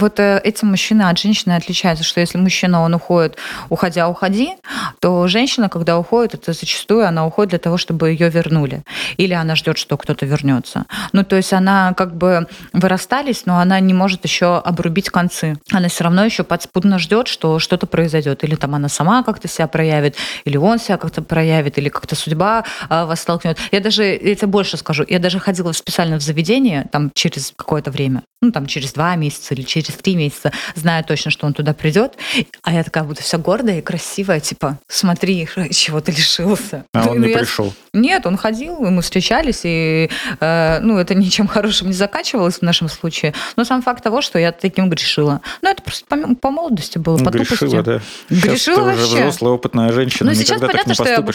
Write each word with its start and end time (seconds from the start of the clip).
вот 0.00 0.18
э, 0.18 0.40
этим 0.42 0.68
мужчина 0.68 1.10
от 1.10 1.18
женщины 1.18 1.52
отличается, 1.52 2.04
что 2.04 2.20
если 2.20 2.38
мужчина, 2.38 2.82
он 2.82 2.94
уходит, 2.94 3.36
уходя, 3.68 4.08
уходи, 4.08 4.54
то 5.00 5.28
женщина, 5.28 5.68
когда 5.68 5.98
уходит, 5.98 6.34
это 6.34 6.52
зачастую 6.52 7.06
она 7.06 7.26
уходит 7.26 7.50
для 7.50 7.58
того, 7.58 7.76
чтобы 7.76 8.10
ее 8.10 8.28
вернули. 8.30 8.82
Или 9.16 9.34
она 9.34 9.54
ждет, 9.56 9.78
что 9.78 9.96
кто-то 9.96 10.26
вернется. 10.26 10.86
Ну, 11.12 11.24
то 11.24 11.36
есть 11.36 11.52
она 11.52 11.94
как 11.94 12.16
бы 12.16 12.46
вы 12.72 12.88
расстались, 12.88 13.46
но 13.46 13.58
она 13.58 13.78
не 13.80 13.94
может 13.94 14.24
еще 14.24 14.58
обрубить 14.58 15.10
концы. 15.10 15.56
Она 15.72 15.88
все 15.88 16.04
равно 16.04 16.24
еще 16.24 16.42
подспудно 16.42 16.98
ждет, 16.98 17.28
что 17.28 17.58
что-то 17.58 17.86
произойдет. 17.86 18.44
Или 18.44 18.54
там 18.54 18.74
она 18.74 18.88
сама 18.88 19.22
как-то 19.22 19.48
себя 19.48 19.66
проявит, 19.66 20.16
или 20.44 20.56
он 20.56 20.78
себя 20.78 20.96
как-то 20.96 21.22
проявит, 21.22 21.78
или 21.78 21.88
как-то 21.88 22.14
судьба 22.14 22.64
а, 22.88 23.06
вас 23.06 23.20
столкнет. 23.20 23.58
Я 23.72 23.80
даже, 23.80 24.04
я 24.04 24.34
тебе 24.34 24.46
больше 24.46 24.76
скажу, 24.76 25.04
я 25.08 25.18
даже 25.18 25.38
ходила 25.38 25.72
специально 25.72 26.18
в 26.18 26.22
заведение 26.22 26.86
там 26.90 27.10
через 27.14 27.52
какое-то 27.56 27.90
время, 27.90 28.22
ну 28.40 28.52
там 28.52 28.66
через 28.66 28.92
два 28.92 29.14
месяца 29.16 29.54
или 29.54 29.62
через 29.62 29.89
три 29.96 30.16
месяца, 30.16 30.52
зная 30.74 31.02
точно, 31.02 31.30
что 31.30 31.46
он 31.46 31.52
туда 31.52 31.72
придет. 31.74 32.14
А 32.62 32.72
я 32.72 32.82
такая 32.84 33.04
буду 33.04 33.20
вся 33.22 33.38
гордая 33.38 33.78
и 33.78 33.82
красивая, 33.82 34.40
типа, 34.40 34.78
смотри, 34.88 35.48
чего 35.72 36.00
ты 36.00 36.12
лишился. 36.12 36.84
А 36.92 37.08
он 37.08 37.20
Ну, 37.20 37.26
не 37.26 37.34
пришел. 37.34 37.72
Нет, 37.92 38.26
он 38.26 38.36
ходил, 38.36 38.78
мы 38.80 39.02
встречались, 39.02 39.60
и 39.64 40.10
э, 40.40 40.78
ну, 40.80 40.98
это 40.98 41.14
ничем 41.14 41.46
хорошим 41.48 41.88
не 41.88 41.92
заканчивалось 41.94 42.56
в 42.58 42.62
нашем 42.62 42.88
случае. 42.88 43.34
Но 43.56 43.64
сам 43.64 43.82
факт 43.82 44.02
того, 44.02 44.22
что 44.22 44.38
я 44.38 44.52
таким 44.52 44.88
грешила. 44.90 45.40
Ну, 45.62 45.70
это 45.70 45.82
просто 45.82 46.04
по, 46.06 46.16
по 46.34 46.50
молодости 46.50 46.98
было, 46.98 47.18
по 47.18 47.30
Грешила, 47.30 47.82
тупости. 47.82 47.82
да. 47.82 48.00
Сейчас 48.28 48.42
Грешила 48.44 48.76
ты 48.76 48.82
уже 48.82 48.90
вообще. 49.00 49.16
взрослая, 49.16 49.52
опытная 49.52 49.92
женщина, 49.92 50.30
Ну, 50.30 50.34
сейчас 50.34 50.60
никогда 50.60 50.66
так 50.78 50.84
понятно, 50.86 50.90
не 50.90 50.94
что 50.94 51.08
я 51.08 51.20
бы... 51.22 51.32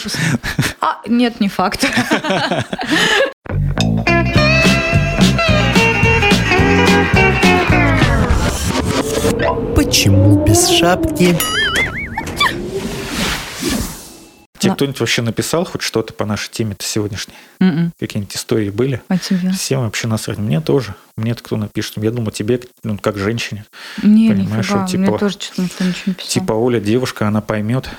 А, 0.81 1.01
нет, 1.07 1.39
не 1.39 1.49
факт. 1.49 1.85
Почему 9.39 10.43
без 10.45 10.69
шапки? 10.69 11.35
Тебе 14.57 14.69
Да. 14.71 14.75
кто-нибудь 14.75 14.99
вообще 15.01 15.21
написал 15.21 15.65
хоть 15.65 15.81
что-то 15.81 16.13
по 16.13 16.25
нашей 16.25 16.49
теме-то 16.49 16.85
сегодняшней? 16.85 17.33
М-м. 17.59 17.91
Какие-нибудь 17.99 18.35
истории 18.35 18.69
были? 18.69 19.01
А 19.09 19.17
тебе? 19.17 19.51
Всем 19.51 19.81
вообще 19.81 20.07
насрать. 20.07 20.37
Мне 20.37 20.61
тоже. 20.61 20.95
Мне-то 21.17 21.43
кто 21.43 21.57
напишет? 21.57 21.93
Я 21.97 22.11
думаю, 22.11 22.31
тебе, 22.31 22.61
ну, 22.83 22.97
как 22.97 23.17
женщине. 23.17 23.65
Не, 24.01 24.29
Понимаешь, 24.29 24.65
нифига, 24.65 24.79
вот 24.81 24.89
типа- 24.89 25.01
мне 25.01 25.17
тоже 25.19 25.33
что-то 25.39 25.61
никто 25.63 25.83
ничего 25.83 26.01
не 26.07 26.13
писал. 26.13 26.29
Типа 26.29 26.53
Оля 26.53 26.79
девушка, 26.79 27.27
она 27.27 27.41
поймет 27.41 27.89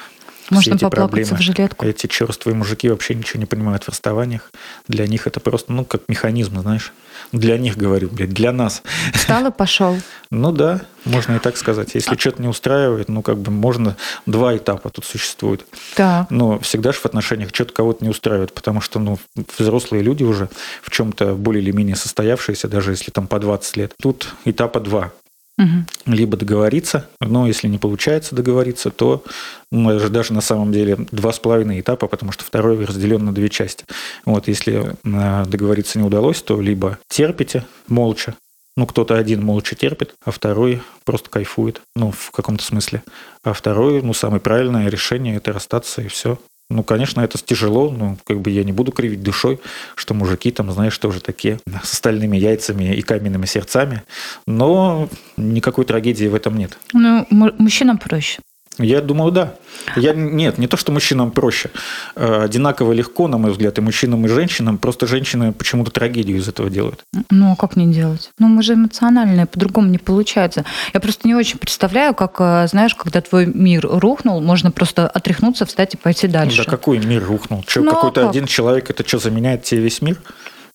Можно 0.51 0.61
все 0.61 0.77
эти 0.77 0.85
поплакаться 0.85 1.35
проблемы. 1.35 1.37
в 1.37 1.41
жилетку. 1.41 1.87
Эти 1.87 2.07
черствые 2.07 2.55
мужики 2.55 2.89
вообще 2.89 3.15
ничего 3.15 3.41
не 3.41 3.47
понимают 3.47 3.85
в 3.85 3.89
расставаниях. 3.89 4.51
Для 4.89 5.07
них 5.07 5.27
это 5.27 5.41
просто, 5.41 5.73
ну, 5.73 5.85
как 5.85 6.03
механизм, 6.09 6.61
знаешь. 6.61 6.93
Для 7.33 7.59
них, 7.59 7.77
говорю, 7.77 8.09
блядь, 8.11 8.31
для 8.31 8.53
нас. 8.53 8.83
Встал 9.13 9.47
и 9.47 9.51
пошел. 9.51 9.97
Ну 10.33 10.51
да, 10.51 10.81
можно 11.05 11.37
и 11.37 11.39
так 11.39 11.57
сказать. 11.57 11.95
Если 11.95 12.17
что-то 12.17 12.43
не 12.43 12.49
устраивает, 12.49 13.09
ну, 13.09 13.23
как 13.23 13.39
бы 13.39 13.53
можно... 13.53 13.97
Два 14.27 14.57
этапа 14.57 14.91
тут 14.91 15.05
существует. 15.05 15.65
Так. 15.95 16.29
Но 16.31 16.59
всегда 16.59 16.91
же 16.91 16.99
в 16.99 17.07
отношениях 17.07 17.51
что-то 17.55 17.73
кого-то 17.73 18.03
не 18.05 18.11
устраивает, 18.11 18.53
потому 18.53 18.81
что, 18.81 18.99
ну, 18.99 19.19
взрослые 19.57 20.03
люди 20.03 20.25
уже 20.25 20.49
в 20.83 20.91
чем-то 20.91 21.35
более 21.35 21.63
или 21.63 21.71
менее 21.71 21.95
состоявшиеся, 21.95 22.67
даже 22.67 22.91
если 22.91 23.13
там 23.13 23.29
по 23.29 23.39
20 23.39 23.77
лет. 23.77 23.93
Тут 24.03 24.35
этапа 24.45 24.81
два. 24.81 25.13
Мгм. 25.59 25.87
Либо 26.05 26.37
договориться, 26.37 27.09
но 27.21 27.47
если 27.47 27.69
не 27.69 27.79
получается 27.79 28.35
договориться, 28.35 28.91
то 28.91 29.25
ну, 29.73 29.91
это 29.91 30.01
же 30.01 30.11
даже 30.11 30.35
на 30.35 30.43
самом 30.43 30.71
деле 30.71 30.97
два 31.11 31.33
с 31.33 31.39
половиной 31.39 31.81
этапа, 31.81 32.09
потому 32.09 32.33
что 32.33 32.45
второй 32.45 32.85
разделен 32.85 33.25
на 33.25 33.35
две 33.35 33.49
части. 33.49 33.85
Вот 34.27 34.49
если 34.49 34.95
э, 35.03 35.45
договориться 35.47 35.99
не 35.99 36.05
удалось, 36.05 36.43
то 36.43 36.61
либо 36.61 36.99
терпите 37.09 37.65
молча, 37.89 38.35
ну, 38.77 38.87
кто-то 38.87 39.17
один 39.17 39.43
молча 39.43 39.75
терпит, 39.75 40.15
а 40.23 40.31
второй 40.31 40.83
просто 41.05 41.31
кайфует, 41.31 41.81
ну, 41.95 42.11
в 42.11 42.31
каком-то 42.31 42.63
смысле. 42.63 43.03
А 43.43 43.55
второй, 43.55 44.03
ну, 44.03 44.13
самое 44.13 44.41
правильное 44.41 44.91
решение– 44.91 45.37
это 45.39 45.55
расстаться, 45.55 46.03
и 46.03 46.09
все. 46.09 46.39
Ну, 46.69 46.83
конечно, 46.83 47.21
это 47.21 47.39
тяжело, 47.39 47.91
но 47.93 48.17
как 48.25 48.41
бы 48.41 48.51
я 48.51 48.65
не 48.65 48.73
буду 48.73 48.91
кривить 48.91 49.23
душой, 49.23 49.61
что 49.95 50.15
мужики 50.15 50.51
там, 50.51 50.73
знаешь, 50.73 50.99
тоже 50.99 51.21
такие 51.21 51.61
с 51.85 51.97
стальными 51.97 52.37
яйцами 52.37 52.93
и 52.95 53.03
каменными 53.03 53.47
сердцами, 53.47 54.03
но 54.49 55.09
никакой 55.37 55.85
трагедии 55.85 56.27
в 56.27 56.35
этом 56.35 56.57
нет. 56.57 56.77
Ну, 56.93 57.25
му- 57.31 57.53
мужчинам 57.59 57.99
проще. 57.99 58.41
Я 58.79 59.01
думаю, 59.01 59.33
да. 59.33 59.55
Я, 59.97 60.13
нет, 60.13 60.59
не 60.59 60.67
то, 60.67 60.77
что 60.77 60.93
мужчинам 60.93 61.31
проще. 61.31 61.71
Э, 62.15 62.43
Одинаково 62.45 62.93
легко, 62.93 63.27
на 63.29 63.39
мой 63.39 63.53
взгляд, 63.53 63.79
и 63.79 63.81
мужчинам, 63.81 64.27
и 64.27 64.29
женщинам. 64.29 64.77
Просто 64.79 65.07
женщины 65.07 65.53
почему-то 65.53 65.91
трагедию 65.91 66.37
из 66.39 66.49
этого 66.49 66.69
делают. 66.69 67.01
Ну, 67.31 67.53
а 67.53 67.57
как 67.57 67.77
не 67.77 67.87
делать? 67.93 68.31
Ну, 68.39 68.49
мы 68.49 68.63
же 68.63 68.75
эмоциональные, 68.75 69.47
по-другому 69.47 69.89
не 69.89 69.99
получается. 69.99 70.65
Я 70.93 71.01
просто 71.01 71.27
не 71.27 71.35
очень 71.35 71.59
представляю, 71.59 72.15
как, 72.15 72.37
э, 72.41 72.67
знаешь, 72.69 72.95
когда 72.95 73.21
твой 73.21 73.47
мир 73.47 73.87
рухнул, 73.91 74.41
можно 74.43 74.71
просто 74.71 75.09
отряхнуться, 75.09 75.65
встать 75.65 75.95
и 75.95 75.97
пойти 75.97 76.29
дальше. 76.29 76.65
Да 76.65 76.71
какой 76.71 76.99
мир 76.99 77.25
рухнул? 77.25 77.65
Чё, 77.67 77.83
Ну, 77.83 77.93
а 77.93 77.95
какой-то 77.95 78.23
как? 78.23 78.31
один 78.31 78.47
человек, 78.47 78.91
это 78.91 79.07
что, 79.07 79.19
заменяет 79.19 79.63
тебе 79.63 79.81
весь 79.81 80.03
мир? 80.03 80.19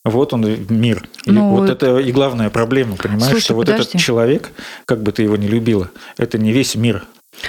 Вот 0.04 0.34
он 0.34 0.42
мир. 0.70 1.04
И 1.26 1.32
Ну, 1.32 1.52
вот 1.52 1.70
это 1.70 2.00
и 2.00 2.12
главная 2.12 2.50
проблема, 2.50 2.96
понимаешь, 2.96 3.26
Слушай, 3.34 3.44
что 3.44 3.54
вот 3.54 3.68
подожди. 3.68 3.90
этот 3.90 4.02
человек, 4.02 4.50
как 4.86 5.04
бы 5.04 5.12
ты 5.12 5.22
его 5.22 5.36
не 5.38 5.48
любила, 5.48 5.92
это 6.18 6.40
не 6.40 6.52
весь 6.52 6.74
мир. 6.76 7.06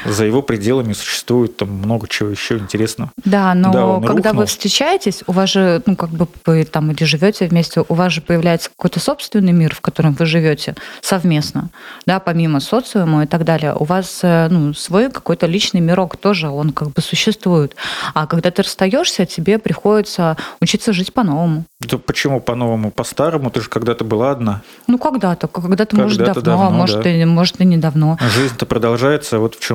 За 0.07 0.25
его 0.25 0.43
пределами 0.43 0.93
существует 0.93 1.57
там 1.57 1.71
много 1.71 2.09
чего 2.09 2.31
еще 2.31 2.57
интересного. 2.59 3.11
Да, 3.25 3.53
но 3.55 3.73
Да, 3.73 4.07
когда 4.07 4.31
рухнул. 4.31 4.43
вы 4.43 4.47
встречаетесь, 4.47 5.23
у 5.27 5.33
вас 5.33 5.51
же, 5.51 5.83
ну, 5.87 5.97
как 5.97 6.11
бы 6.11 6.29
вы 6.47 6.65
там 6.65 6.91
или 6.93 7.05
живете 7.05 7.47
вместе, 7.47 7.85
у 7.89 7.95
вас 7.95 8.13
же 8.13 8.21
появляется 8.21 8.71
какой-то 8.71 9.01
собственный 9.01 9.53
мир, 9.53 9.75
в 9.75 9.81
котором 9.81 10.15
вы 10.15 10.27
живете 10.27 10.77
совместно, 11.01 11.71
да, 12.07 12.21
помимо 12.21 12.61
социума 12.61 13.25
и 13.25 13.27
так 13.27 13.45
далее. 13.45 13.75
У 13.75 13.85
вас, 13.85 14.21
э, 14.23 14.49
ну, 14.51 14.73
свой 14.73 15.11
какой-то 15.11 15.47
личный 15.47 15.81
мирок 15.81 16.17
тоже, 16.17 16.49
он 16.49 16.73
как 16.73 16.91
бы 16.93 17.03
существует. 17.03 17.75
А 18.15 18.27
когда 18.27 18.51
ты 18.51 18.63
расстаешься, 18.63 19.27
тебе 19.27 19.59
приходится 19.59 20.37
учиться 20.61 20.93
жить 20.93 21.13
по-новому. 21.13 21.65
Да 21.81 21.99
почему 21.99 22.41
по-новому, 22.41 22.91
по-старому? 22.93 23.51
Ты 23.51 23.61
же 23.61 23.69
когда-то 23.69 24.05
была 24.05 24.31
одна. 24.31 24.63
Ну, 24.87 24.99
когда-то, 24.99 25.49
когда-то, 25.49 25.97
может, 25.97 26.19
Когда-то 26.19 26.41
давно, 26.41 26.63
а 26.63 26.65
давно, 26.67 26.79
может, 26.79 27.03
да. 27.03 27.11
и, 27.11 27.25
может, 27.25 27.61
и 27.61 27.65
недавно. 27.65 28.17
Жизнь-то 28.21 28.67
продолжается, 28.67 29.39
вот 29.39 29.57
в 29.57 29.61
чем 29.61 29.72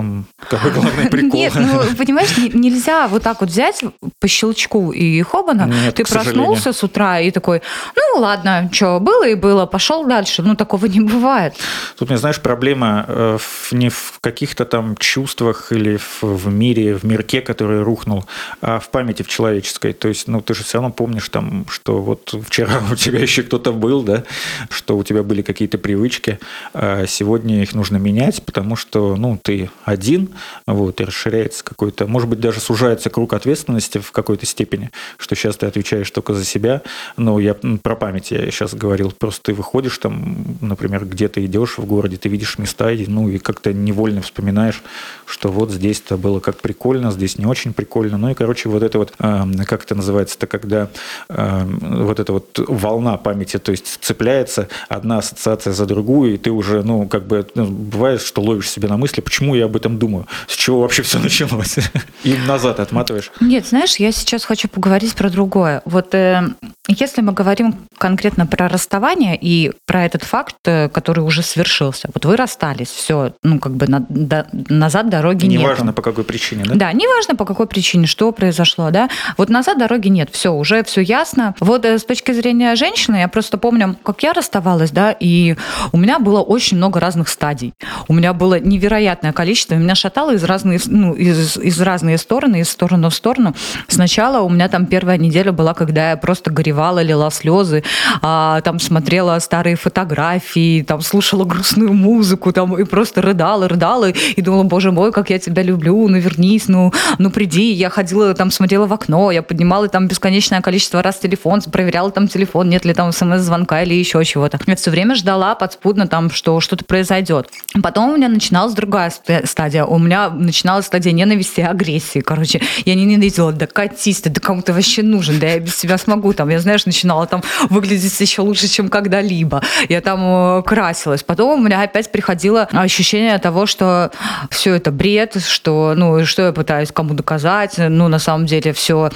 какой 0.49 0.71
главный 0.71 1.09
прикол. 1.11 1.39
Нет, 1.39 1.53
ну, 1.55 1.81
понимаешь, 1.97 2.37
не- 2.37 2.49
нельзя 2.49 3.07
вот 3.07 3.23
так 3.23 3.41
вот 3.41 3.49
взять 3.49 3.83
по 4.19 4.27
щелчку 4.27 4.91
и 4.91 5.21
хобана. 5.21 5.63
Нет, 5.63 5.95
ты 5.95 6.05
проснулся 6.05 6.73
с 6.73 6.83
утра 6.83 7.19
и 7.19 7.31
такой, 7.31 7.61
ну 7.95 8.21
ладно, 8.21 8.69
что, 8.71 8.99
было 8.99 9.27
и 9.27 9.35
было, 9.35 9.65
пошел 9.65 10.05
дальше. 10.05 10.41
Ну, 10.43 10.55
такого 10.55 10.85
не 10.85 11.01
бывает. 11.01 11.55
Тут, 11.97 12.09
мне 12.09 12.17
знаешь, 12.17 12.39
проблема 12.39 13.05
э, 13.07 13.37
не 13.71 13.89
в 13.89 14.19
каких-то 14.21 14.65
там 14.65 14.95
чувствах 14.97 15.71
или 15.71 15.97
в, 15.97 16.23
в 16.23 16.47
мире, 16.47 16.95
в 16.95 17.03
мирке, 17.03 17.41
который 17.41 17.83
рухнул, 17.83 18.25
а 18.61 18.79
в 18.79 18.89
памяти 18.89 19.23
в 19.23 19.27
человеческой. 19.27 19.93
То 19.93 20.07
есть, 20.07 20.27
ну, 20.27 20.41
ты 20.41 20.53
же 20.53 20.63
все 20.63 20.77
равно 20.77 20.91
помнишь 20.91 21.29
там, 21.29 21.65
что 21.69 22.01
вот 22.01 22.33
вчера 22.47 22.81
у 22.91 22.95
тебя 22.95 23.19
еще 23.19 23.43
кто-то 23.43 23.71
был, 23.71 24.03
да, 24.03 24.23
что 24.69 24.97
у 24.97 25.03
тебя 25.03 25.23
были 25.23 25.41
какие-то 25.41 25.77
привычки, 25.77 26.39
а 26.73 27.05
сегодня 27.07 27.61
их 27.61 27.73
нужно 27.73 27.97
менять, 27.97 28.43
потому 28.43 28.75
что, 28.75 29.15
ну, 29.15 29.39
ты 29.41 29.69
один, 29.87 30.29
вот, 30.65 30.99
и 30.99 31.05
расширяется 31.05 31.63
какой-то, 31.63 32.07
может 32.07 32.27
быть, 32.27 32.41
даже 32.41 32.59
сужается 32.59 33.09
круг 33.09 33.31
ответственности 33.31 33.99
в 33.99 34.11
какой-то 34.11 34.45
степени, 34.45 34.91
что 35.17 35.33
сейчас 35.33 35.55
ты 35.55 35.65
отвечаешь 35.65 36.11
только 36.11 36.33
за 36.33 36.43
себя. 36.43 36.81
Но 37.15 37.39
я 37.39 37.53
про 37.53 37.95
память 37.95 38.31
я 38.31 38.51
сейчас 38.51 38.73
говорил. 38.73 39.13
Просто 39.17 39.43
ты 39.43 39.53
выходишь 39.53 39.97
там, 39.97 40.57
например, 40.59 41.05
где-то 41.05 41.43
идешь 41.45 41.77
в 41.77 41.85
городе, 41.85 42.17
ты 42.17 42.27
видишь 42.27 42.57
места, 42.57 42.91
и, 42.91 43.07
ну, 43.07 43.29
и 43.29 43.37
как-то 43.37 43.71
невольно 43.71 44.21
вспоминаешь, 44.21 44.83
что 45.25 45.49
вот 45.49 45.71
здесь-то 45.71 46.17
было 46.17 46.41
как 46.41 46.57
прикольно, 46.57 47.11
здесь 47.11 47.37
не 47.37 47.45
очень 47.45 47.71
прикольно. 47.73 48.17
Ну 48.17 48.29
и, 48.29 48.33
короче, 48.33 48.67
вот 48.67 48.83
это 48.83 48.97
вот, 48.97 49.13
эм, 49.19 49.53
как 49.65 49.85
это 49.85 49.95
называется-то, 49.95 50.47
когда 50.47 50.89
эм, 51.29 51.79
вот 52.05 52.19
эта 52.19 52.33
вот 52.33 52.59
волна 52.67 53.15
памяти, 53.15 53.57
то 53.57 53.71
есть 53.71 53.99
цепляется 54.01 54.67
одна 54.89 55.19
ассоциация 55.19 55.71
за 55.71 55.85
другую, 55.85 56.33
и 56.33 56.37
ты 56.37 56.51
уже, 56.51 56.83
ну, 56.83 57.07
как 57.07 57.25
бы, 57.25 57.47
ну, 57.55 57.67
бывает, 57.67 58.21
что 58.21 58.41
ловишь 58.41 58.69
себе 58.69 58.89
на 58.89 58.97
мысли, 58.97 59.21
почему 59.21 59.55
я 59.55 59.65
об 59.65 59.76
этом 59.77 59.97
думаю, 59.97 60.27
с 60.47 60.55
чего 60.55 60.81
вообще 60.81 61.03
все 61.03 61.19
началось, 61.19 61.77
и 62.23 62.33
назад 62.35 62.79
отматываешь. 62.81 63.31
Нет, 63.39 63.65
знаешь, 63.65 63.95
я 63.95 64.11
сейчас 64.11 64.43
хочу 64.43 64.67
поговорить 64.67 65.15
про 65.15 65.29
другое. 65.29 65.81
Вот 65.85 66.13
э, 66.13 66.49
если 66.89 67.21
мы 67.21 67.31
говорим 67.31 67.75
конкретно 67.97 68.45
про 68.45 68.67
расставание 68.67 69.37
и 69.39 69.71
про 69.85 70.03
этот 70.05 70.23
факт, 70.23 70.55
э, 70.65 70.89
который 70.89 71.21
уже 71.21 71.41
свершился. 71.41 72.09
Вот 72.13 72.25
вы 72.25 72.35
расстались, 72.35 72.89
все, 72.89 73.33
ну, 73.43 73.59
как 73.59 73.73
бы 73.75 73.87
на- 73.87 74.05
до- 74.09 74.47
назад 74.51 75.09
дороги 75.09 75.45
нет. 75.45 75.61
Неважно, 75.61 75.93
по 75.93 76.01
какой 76.01 76.25
причине, 76.25 76.65
да? 76.65 76.75
Да, 76.75 76.91
неважно 76.93 77.35
по 77.35 77.45
какой 77.45 77.67
причине, 77.67 78.07
что 78.07 78.31
произошло, 78.33 78.91
да. 78.91 79.09
Вот 79.37 79.49
назад 79.49 79.77
дороги 79.77 80.09
нет, 80.09 80.29
все, 80.33 80.51
уже 80.53 80.83
все 80.83 80.99
ясно. 81.01 81.55
Вот 81.61 81.77
вот 81.77 81.85
э, 81.85 81.99
с 81.99 82.05
точки 82.05 82.31
зрения 82.31 82.75
женщины, 82.75 83.17
я 83.17 83.27
просто 83.27 83.59
помню, 83.59 83.95
как 84.01 84.23
я 84.23 84.33
расставалась, 84.33 84.89
да, 84.89 85.11
и 85.11 85.55
у 85.91 85.97
меня 85.97 86.17
было 86.17 86.41
очень 86.41 86.77
много 86.77 86.99
разных 86.99 87.29
стадий. 87.29 87.75
У 88.07 88.13
меня 88.13 88.33
было 88.33 88.59
невероятное 88.59 89.31
количество, 89.31 89.66
меня 89.75 89.95
шатало 89.95 90.33
из 90.33 90.43
разных, 90.43 90.85
ну, 90.87 91.13
из, 91.13 91.57
из 91.57 91.81
разные 91.81 92.17
стороны, 92.17 92.61
из 92.61 92.69
стороны 92.69 93.09
в 93.09 93.13
сторону. 93.13 93.53
Сначала 93.87 94.41
у 94.41 94.49
меня 94.49 94.69
там 94.69 94.85
первая 94.85 95.17
неделя 95.17 95.51
была, 95.51 95.73
когда 95.73 96.11
я 96.11 96.17
просто 96.17 96.51
горевала, 96.51 97.01
лила 97.01 97.29
слезы, 97.31 97.83
а, 98.21 98.61
там 98.61 98.79
смотрела 98.79 99.39
старые 99.39 99.75
фотографии, 99.75 100.81
там 100.83 101.01
слушала 101.01 101.45
грустную 101.45 101.93
музыку, 101.93 102.51
там 102.51 102.77
и 102.77 102.83
просто 102.83 103.21
рыдала, 103.21 103.67
рыдала, 103.67 104.09
и 104.09 104.41
думала, 104.41 104.63
боже 104.63 104.91
мой, 104.91 105.11
как 105.11 105.29
я 105.29 105.39
тебя 105.39 105.63
люблю, 105.63 106.07
ну 106.07 106.17
вернись, 106.17 106.67
ну, 106.67 106.93
ну 107.17 107.29
приди. 107.29 107.71
Я 107.71 107.89
ходила 107.89 108.33
там, 108.33 108.51
смотрела 108.51 108.87
в 108.87 108.93
окно, 108.93 109.31
я 109.31 109.41
поднимала 109.41 109.87
там 109.87 110.07
бесконечное 110.07 110.61
количество 110.61 111.01
раз 111.01 111.17
телефон, 111.17 111.61
проверяла 111.61 112.11
там 112.11 112.27
телефон, 112.27 112.69
нет 112.69 112.85
ли 112.85 112.93
там 112.93 113.11
смс-звонка 113.11 113.83
или 113.83 113.93
еще 113.93 114.23
чего-то. 114.23 114.59
Я 114.65 114.75
все 114.75 114.91
время 114.91 115.15
ждала 115.15 115.55
подспудно 115.55 116.07
там, 116.07 116.31
что 116.31 116.59
что-то 116.59 116.85
произойдет. 116.85 117.49
Потом 117.81 118.11
у 118.11 118.17
меня 118.17 118.29
начиналась 118.29 118.73
другая 118.73 119.11
стадия. 119.57 119.85
У 119.85 119.97
меня 119.97 120.29
начиналась 120.29 120.85
стадия 120.85 121.11
ненависти 121.11 121.61
и 121.61 121.63
агрессии. 121.63 122.19
Короче, 122.19 122.61
я 122.85 122.93
не 122.93 123.05
ненавидела, 123.05 123.51
да 123.51 123.65
катись 123.65 124.21
ты, 124.21 124.29
да 124.29 124.39
кому 124.39 124.61
ты 124.61 124.71
вообще 124.71 125.01
нужен, 125.01 125.39
да 125.39 125.47
я 125.47 125.59
без 125.59 125.75
себя 125.75 125.97
смогу. 125.97 126.31
Там, 126.33 126.49
я, 126.49 126.59
знаешь, 126.59 126.85
начинала 126.85 127.25
там 127.25 127.41
выглядеть 127.71 128.19
еще 128.21 128.43
лучше, 128.43 128.67
чем 128.67 128.87
когда-либо. 128.89 129.63
Я 129.89 130.01
там 130.01 130.59
э, 130.59 130.63
красилась. 130.63 131.23
Потом 131.23 131.59
у 131.59 131.63
меня 131.63 131.81
опять 131.81 132.11
приходило 132.11 132.69
ощущение 132.71 133.39
того, 133.39 133.65
что 133.65 134.11
все 134.51 134.75
это 134.75 134.91
бред, 134.91 135.37
что, 135.43 135.93
ну, 135.95 136.23
что 136.27 136.43
я 136.43 136.51
пытаюсь 136.51 136.91
кому 136.91 137.15
доказать, 137.15 137.79
ну, 137.79 138.09
на 138.09 138.19
самом 138.19 138.45
деле 138.45 138.73
все 138.73 139.09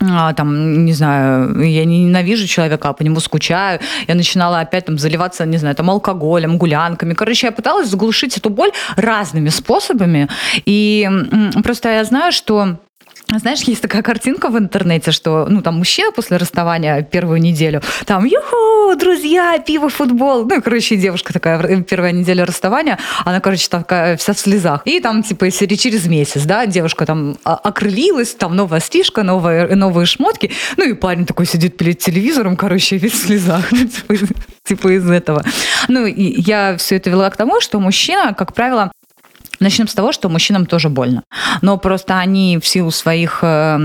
а, 0.00 0.32
там, 0.32 0.84
не 0.84 0.92
знаю, 0.92 1.60
я 1.62 1.84
не 1.84 2.04
ненавижу 2.04 2.46
человека, 2.46 2.88
а 2.88 2.92
по 2.92 3.02
нему 3.02 3.20
скучаю. 3.20 3.80
Я 4.08 4.14
начинала 4.14 4.60
опять 4.60 4.86
там 4.86 4.98
заливаться, 4.98 5.46
не 5.46 5.58
знаю, 5.58 5.74
там 5.74 5.90
алкоголем, 5.90 6.58
гулянками. 6.58 7.14
Короче, 7.14 7.46
я 7.46 7.52
пыталась 7.52 7.88
заглушить 7.88 8.36
эту 8.36 8.50
боль 8.50 8.72
разными 8.96 9.50
способами. 9.50 10.28
И 10.66 11.08
просто 11.62 11.90
я 11.90 12.04
знаю, 12.04 12.32
что 12.32 12.76
знаешь, 13.38 13.60
есть 13.62 13.82
такая 13.82 14.02
картинка 14.02 14.48
в 14.48 14.58
интернете, 14.58 15.10
что, 15.10 15.46
ну, 15.48 15.62
там 15.62 15.76
мужчина 15.76 16.12
после 16.12 16.36
расставания 16.36 17.02
первую 17.02 17.40
неделю, 17.40 17.80
там, 18.06 18.24
юху, 18.24 18.96
друзья, 18.96 19.58
пиво, 19.58 19.88
футбол. 19.88 20.44
Ну, 20.44 20.58
и, 20.58 20.60
короче, 20.60 20.96
девушка 20.96 21.32
такая, 21.32 21.82
первая 21.82 22.12
неделя 22.12 22.44
расставания, 22.44 22.98
она, 23.24 23.40
короче, 23.40 23.68
такая 23.68 24.16
вся 24.16 24.32
в 24.32 24.38
слезах. 24.38 24.82
И 24.84 25.00
там, 25.00 25.22
типа, 25.22 25.50
серии 25.50 25.76
через 25.76 26.06
месяц, 26.06 26.42
да, 26.44 26.66
девушка 26.66 27.06
там 27.06 27.36
окрылилась, 27.44 28.34
там 28.34 28.56
новая 28.56 28.80
стрижка, 28.80 29.22
новые, 29.22 29.74
новые 29.74 30.06
шмотки. 30.06 30.50
Ну, 30.76 30.84
и 30.84 30.94
парень 30.94 31.26
такой 31.26 31.46
сидит 31.46 31.76
перед 31.76 31.98
телевизором, 31.98 32.56
короче, 32.56 32.96
весь 32.96 33.12
в 33.12 33.26
слезах. 33.26 33.64
Ну, 33.74 33.88
типа, 33.88 34.34
типа 34.64 34.96
из 34.96 35.10
этого. 35.10 35.42
Ну, 35.88 36.06
и 36.06 36.40
я 36.40 36.76
все 36.76 36.96
это 36.96 37.10
вела 37.10 37.28
к 37.30 37.36
тому, 37.36 37.60
что 37.60 37.80
мужчина, 37.80 38.34
как 38.34 38.54
правило, 38.54 38.92
Начнем 39.64 39.88
с 39.88 39.94
того, 39.94 40.12
что 40.12 40.28
мужчинам 40.28 40.66
тоже 40.66 40.90
больно. 40.90 41.22
Но 41.62 41.78
просто 41.78 42.18
они 42.18 42.58
в 42.58 42.66
силу 42.66 42.90
своих 42.90 43.38
э, 43.40 43.78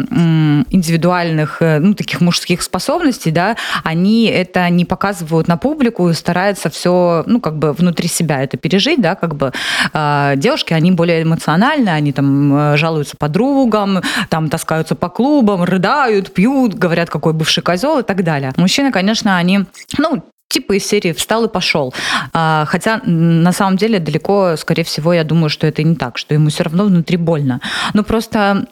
индивидуальных, 0.72 1.62
э, 1.62 1.80
ну, 1.80 1.94
таких 1.94 2.20
мужских 2.20 2.62
способностей, 2.64 3.32
да, 3.32 3.56
они 3.86 4.26
это 4.26 4.70
не 4.70 4.84
показывают 4.84 5.48
на 5.48 5.56
публику 5.56 6.10
и 6.10 6.14
стараются 6.14 6.70
все, 6.70 7.24
ну, 7.28 7.40
как 7.40 7.58
бы 7.58 7.72
внутри 7.72 8.10
себя 8.10 8.44
это 8.44 8.58
пережить, 8.58 9.00
да, 9.00 9.16
как 9.16 9.36
бы 9.36 9.54
э, 9.94 10.34
девушки, 10.36 10.74
они 10.74 10.92
более 10.92 11.24
эмоциональны, 11.24 11.88
они 11.88 12.12
там 12.12 12.76
жалуются 12.76 13.16
подругам, 13.16 14.02
там 14.30 14.50
таскаются 14.50 14.96
по 14.96 15.08
клубам, 15.08 15.64
рыдают, 15.64 16.34
пьют, 16.34 16.74
говорят, 16.74 17.10
какой 17.10 17.32
бывший 17.32 17.64
козел 17.64 18.00
и 18.00 18.04
так 18.04 18.26
далее. 18.26 18.52
Мужчины, 18.58 18.92
конечно, 18.92 19.38
они, 19.38 19.62
ну, 19.98 20.26
типа 20.50 20.74
из 20.74 20.86
серии 20.86 21.14
«встал 21.14 21.46
и 21.46 21.50
пошел». 21.50 21.94
А, 22.34 22.66
хотя 22.68 23.02
на 23.06 23.52
самом 23.54 23.78
деле 23.78 24.00
далеко, 24.00 24.56
скорее 24.58 24.84
всего, 24.84 25.14
я 25.14 25.24
думаю, 25.24 25.50
что 25.50 25.68
это 25.68 25.84
не 25.84 25.96
так, 25.96 26.18
что 26.18 26.34
ему 26.34 26.50
все 26.50 26.64
равно 26.64 26.86
внутри 26.86 27.18
больно. 27.18 27.62
Но 27.94 28.04
просто 28.04 28.68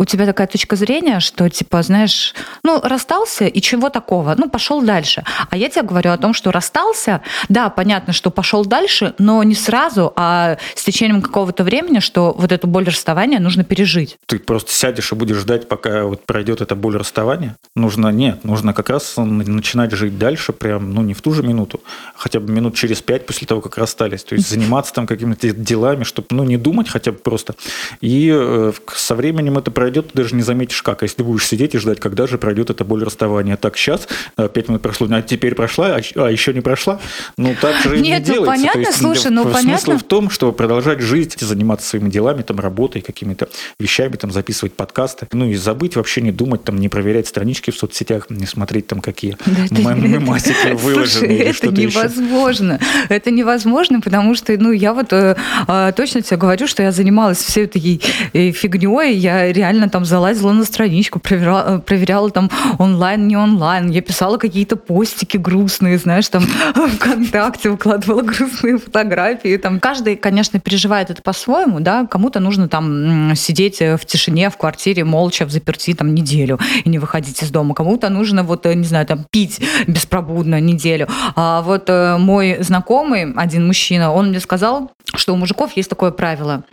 у 0.00 0.06
тебя 0.06 0.24
такая 0.24 0.46
точка 0.46 0.76
зрения, 0.76 1.20
что, 1.20 1.50
типа, 1.50 1.82
знаешь, 1.82 2.34
ну, 2.64 2.80
расстался, 2.80 3.44
и 3.44 3.60
чего 3.60 3.90
такого? 3.90 4.34
Ну, 4.38 4.48
пошел 4.48 4.80
дальше. 4.80 5.24
А 5.50 5.58
я 5.58 5.68
тебе 5.68 5.82
говорю 5.82 6.10
о 6.12 6.16
том, 6.16 6.32
что 6.32 6.50
расстался, 6.50 7.20
да, 7.50 7.68
понятно, 7.68 8.14
что 8.14 8.30
пошел 8.30 8.64
дальше, 8.64 9.14
но 9.18 9.42
не 9.42 9.54
сразу, 9.54 10.10
а 10.16 10.56
с 10.74 10.84
течением 10.84 11.20
какого-то 11.20 11.64
времени, 11.64 11.98
что 11.98 12.32
вот 12.32 12.50
эту 12.50 12.66
боль 12.66 12.86
расставания 12.86 13.40
нужно 13.40 13.62
пережить. 13.62 14.16
Ты 14.24 14.38
просто 14.38 14.72
сядешь 14.72 15.12
и 15.12 15.14
будешь 15.14 15.36
ждать, 15.36 15.68
пока 15.68 16.04
вот 16.04 16.24
пройдет 16.24 16.62
эта 16.62 16.74
боль 16.74 16.96
расставания? 16.96 17.58
Нужно, 17.76 18.08
нет, 18.08 18.42
нужно 18.42 18.72
как 18.72 18.88
раз 18.88 19.18
начинать 19.18 19.92
жить 19.92 20.16
дальше, 20.16 20.54
прям, 20.54 20.94
ну, 20.94 21.02
не 21.02 21.12
в 21.12 21.20
ту 21.20 21.34
же 21.34 21.42
минуту, 21.42 21.82
хотя 22.16 22.40
бы 22.40 22.50
минут 22.50 22.74
через 22.74 23.02
пять 23.02 23.26
после 23.26 23.46
того, 23.46 23.60
как 23.60 23.76
расстались. 23.76 24.24
То 24.24 24.34
есть 24.34 24.48
заниматься 24.50 24.94
там 24.94 25.06
какими-то 25.06 25.52
делами, 25.52 26.04
чтобы, 26.04 26.28
ну, 26.30 26.44
не 26.44 26.56
думать 26.56 26.88
хотя 26.88 27.12
бы 27.12 27.18
просто. 27.18 27.54
И 28.00 28.32
э, 28.34 28.72
со 28.94 29.14
временем 29.14 29.58
это 29.58 29.70
пройдет 29.70 29.89
пройдет, 29.90 30.12
ты 30.12 30.16
даже 30.22 30.34
не 30.34 30.42
заметишь 30.42 30.82
как. 30.82 31.02
А 31.02 31.04
если 31.04 31.16
ты 31.16 31.24
будешь 31.24 31.46
сидеть 31.46 31.74
и 31.74 31.78
ждать, 31.78 31.98
когда 31.98 32.26
же 32.26 32.38
пройдет 32.38 32.70
эта 32.70 32.84
боль 32.84 33.02
расставания. 33.02 33.56
Так, 33.56 33.76
сейчас, 33.76 34.06
э, 34.36 34.48
пять 34.48 34.68
минут 34.68 34.82
прошло, 34.82 35.08
а 35.10 35.22
теперь 35.22 35.54
прошла, 35.54 35.96
а, 35.96 36.00
а 36.26 36.30
еще 36.30 36.54
не 36.54 36.60
прошла. 36.60 37.00
Ну, 37.36 37.54
так 37.60 37.76
же 37.82 37.98
Нет, 37.98 38.00
не 38.00 38.18
ну, 38.18 38.24
делается. 38.24 38.46
понятно, 38.46 38.78
есть, 38.80 38.98
слушай, 38.98 39.30
ну, 39.30 39.42
смысл 39.42 39.56
понятно. 39.56 39.98
в 39.98 40.02
том, 40.04 40.30
чтобы 40.30 40.52
продолжать 40.52 41.00
жить, 41.00 41.36
заниматься 41.40 41.88
своими 41.88 42.08
делами, 42.08 42.42
там, 42.42 42.60
работой, 42.60 43.02
какими-то 43.02 43.48
вещами, 43.80 44.16
там, 44.16 44.30
записывать 44.30 44.74
подкасты. 44.74 45.26
Ну, 45.32 45.46
и 45.46 45.54
забыть 45.56 45.96
вообще 45.96 46.20
не 46.20 46.30
думать, 46.30 46.62
там, 46.62 46.78
не 46.78 46.88
проверять 46.88 47.26
странички 47.26 47.70
в 47.70 47.76
соцсетях, 47.76 48.30
не 48.30 48.46
смотреть 48.46 48.86
там, 48.86 49.00
какие 49.00 49.36
да, 49.70 49.94
мемасики 49.94 50.74
выложены. 50.74 51.32
это 51.32 51.66
невозможно. 51.72 52.78
Это 53.08 53.30
невозможно, 53.30 54.00
потому 54.00 54.34
что, 54.34 54.56
ну, 54.56 54.70
я 54.70 54.94
вот 54.94 55.12
э, 55.12 55.36
э, 55.66 55.92
точно 55.96 56.22
тебе 56.22 56.36
говорю, 56.36 56.66
что 56.68 56.82
я 56.82 56.92
занималась 56.92 57.38
всей 57.38 57.64
этой 57.64 58.00
э, 58.32 58.52
фигней, 58.52 59.14
я 59.16 59.52
реально 59.52 59.69
реально 59.70 59.88
там 59.88 60.04
залазила 60.04 60.52
на 60.52 60.64
страничку, 60.64 61.20
проверяла, 61.20 61.76
э, 61.76 61.78
проверяла 61.78 62.30
там 62.30 62.50
онлайн, 62.78 63.28
не 63.28 63.36
онлайн. 63.36 63.88
Я 63.90 64.02
писала 64.02 64.36
какие-то 64.36 64.76
постики 64.76 65.36
грустные, 65.36 65.96
знаешь, 65.98 66.28
там 66.28 66.42
ВКонтакте 66.96 67.70
выкладывала 67.70 68.22
грустные 68.22 68.78
фотографии. 68.78 69.56
Там. 69.56 69.78
Каждый, 69.78 70.16
конечно, 70.16 70.58
переживает 70.58 71.10
это 71.10 71.22
по-своему, 71.22 71.80
да, 71.80 72.06
кому-то 72.06 72.40
нужно 72.40 72.68
там 72.68 73.34
сидеть 73.36 73.80
э, 73.80 73.96
в 73.96 74.04
тишине 74.04 74.50
в 74.50 74.56
квартире 74.56 75.04
молча 75.04 75.46
в 75.46 75.50
заперти 75.50 75.94
там 75.94 76.14
неделю 76.14 76.58
и 76.84 76.88
не 76.88 76.98
выходить 76.98 77.42
из 77.42 77.50
дома. 77.50 77.74
Кому-то 77.74 78.08
нужно 78.08 78.42
вот, 78.42 78.66
э, 78.66 78.74
не 78.74 78.84
знаю, 78.84 79.06
там 79.06 79.24
пить 79.30 79.60
беспробудно 79.86 80.60
неделю. 80.60 81.06
А 81.36 81.62
вот 81.62 81.88
мой 82.18 82.56
знакомый, 82.60 83.32
один 83.34 83.66
мужчина, 83.66 84.12
он 84.12 84.30
мне 84.30 84.40
сказал, 84.40 84.90
что 85.14 85.34
у 85.34 85.36
мужиков 85.36 85.76
есть 85.76 85.88
такое 85.88 86.10
правило. 86.10 86.64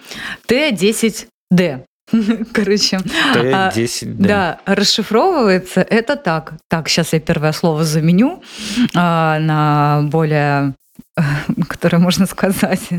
Т10Д. 0.48 1.86
Короче, 2.54 2.98
Т10, 3.36 4.14
да. 4.14 4.28
да, 4.66 4.76
расшифровывается 4.76 5.82
это 5.82 6.16
так. 6.16 6.54
Так, 6.70 6.88
сейчас 6.88 7.14
я 7.14 7.20
первое 7.20 7.52
слово 7.52 7.84
заменю 7.84 8.42
а, 8.96 9.40
на 9.40 10.04
более 10.04 10.74
которое 11.68 11.98
можно 12.00 12.26
сказать. 12.26 12.90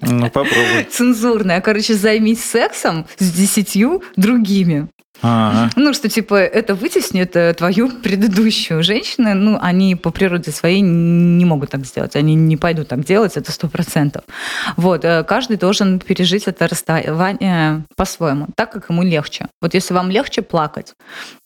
Ну, 0.00 0.30
попробуй. 0.30 0.84
Цензурное. 0.90 1.60
Короче, 1.60 1.94
займись 1.94 2.44
сексом 2.44 3.06
с 3.18 3.30
десятью 3.30 4.02
другими. 4.16 4.88
А-а-а. 5.22 5.70
Ну, 5.76 5.94
что, 5.94 6.08
типа, 6.08 6.34
это 6.36 6.74
вытеснит 6.74 7.34
э, 7.36 7.52
твою 7.54 7.90
предыдущую. 7.90 8.82
Женщины, 8.82 9.34
ну, 9.34 9.58
они 9.60 9.96
по 9.96 10.10
природе 10.10 10.52
своей 10.52 10.80
не 10.80 11.44
могут 11.44 11.70
так 11.70 11.84
сделать. 11.84 12.14
Они 12.16 12.34
не 12.34 12.56
пойдут 12.56 12.88
так 12.88 13.04
делать, 13.04 13.36
это 13.36 13.50
сто 13.50 13.68
процентов. 13.68 14.22
Вот, 14.76 15.04
э, 15.04 15.24
каждый 15.24 15.56
должен 15.56 15.98
пережить 15.98 16.44
это 16.46 16.68
расставание 16.68 17.84
по-своему, 17.96 18.46
так, 18.54 18.70
как 18.72 18.90
ему 18.90 19.02
легче. 19.02 19.48
Вот 19.60 19.74
если 19.74 19.92
вам 19.94 20.10
легче 20.10 20.42
плакать 20.42 20.94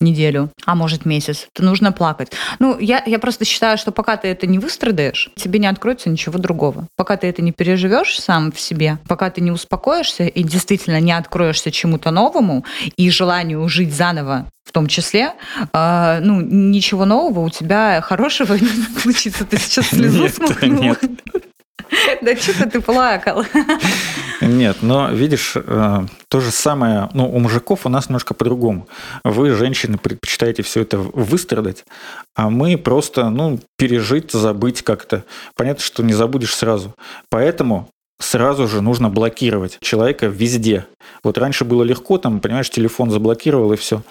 неделю, 0.01 0.51
а 0.67 0.75
может 0.75 1.07
месяц, 1.07 1.49
то 1.55 1.65
нужно 1.65 1.93
плакать. 1.93 2.33
Ну, 2.59 2.79
я, 2.79 3.03
я 3.07 3.19
просто 3.19 3.45
считаю, 3.45 3.79
что 3.79 3.91
пока 3.91 4.17
ты 4.17 4.29
это 4.29 4.47
не 4.47 4.59
выстрадаешь, 4.59 5.31
тебе 5.37 5.59
не 5.59 5.67
откроется 5.67 6.11
ничего 6.13 6.39
другого. 6.39 6.87
Пока 6.97 7.17
ты 7.17 7.27
это 7.27 7.43
не 7.43 7.53
переживешь 7.53 8.19
сам 8.19 8.53
в 8.53 8.61
себе, 8.61 8.99
пока 9.09 9.31
ты 9.31 9.41
не 9.41 9.51
успокоишься 9.51 10.25
и 10.25 10.43
действительно 10.43 11.01
не 11.01 11.13
откроешься 11.13 11.71
чему-то 11.71 12.11
новому 12.11 12.65
и 12.97 13.11
желанию 13.11 13.69
жить 13.69 13.95
заново 13.95 14.47
в 14.65 14.73
том 14.73 14.87
числе, 14.87 15.33
э, 15.73 16.21
ну, 16.23 16.41
ничего 16.41 17.05
нового 17.05 17.41
у 17.41 17.51
тебя 17.51 18.01
хорошего 18.01 18.55
не 18.61 19.01
случится. 19.01 19.45
Ты 19.45 19.59
сейчас 19.59 19.89
слезу. 19.89 20.29
Нет. 20.63 20.99
Да 22.23 22.37
что 22.37 22.69
ты 22.69 22.81
плакал? 22.81 23.45
Нет, 24.41 24.79
но 24.83 25.11
видишь, 25.11 25.53
э, 25.57 26.07
то 26.29 26.41
же 26.41 26.51
самое, 26.51 27.09
ну, 27.13 27.33
у 27.33 27.39
мужиков 27.39 27.87
у 27.87 27.89
нас 27.89 28.09
немножко 28.09 28.35
по-другому. 28.35 28.89
Вы, 29.25 29.53
женщины, 29.53 29.99
предпочитаете 29.99 30.63
все 30.63 30.81
это 30.83 30.99
выстрадать, 30.99 31.85
а 32.35 32.51
мы 32.51 32.77
просто, 32.77 33.31
ну, 33.31 33.61
пережить, 33.77 34.33
забыть 34.33 34.83
как-то. 34.83 35.25
Понятно, 35.55 35.83
что 35.83 36.03
не 36.03 36.13
забудешь 36.13 36.55
сразу. 36.55 36.95
Поэтому 37.31 37.89
сразу 38.23 38.69
же 38.69 38.81
нужно 38.81 39.09
блокировать 39.09 39.79
человека 39.81 40.27
везде. 40.27 40.87
Вот 41.23 41.39
раньше 41.39 41.65
было 41.65 41.83
легко, 41.83 42.19
там, 42.19 42.41
понимаешь, 42.41 42.71
телефон 42.71 43.11
заблокировал 43.11 43.73
и 43.73 43.77
все, 43.77 44.03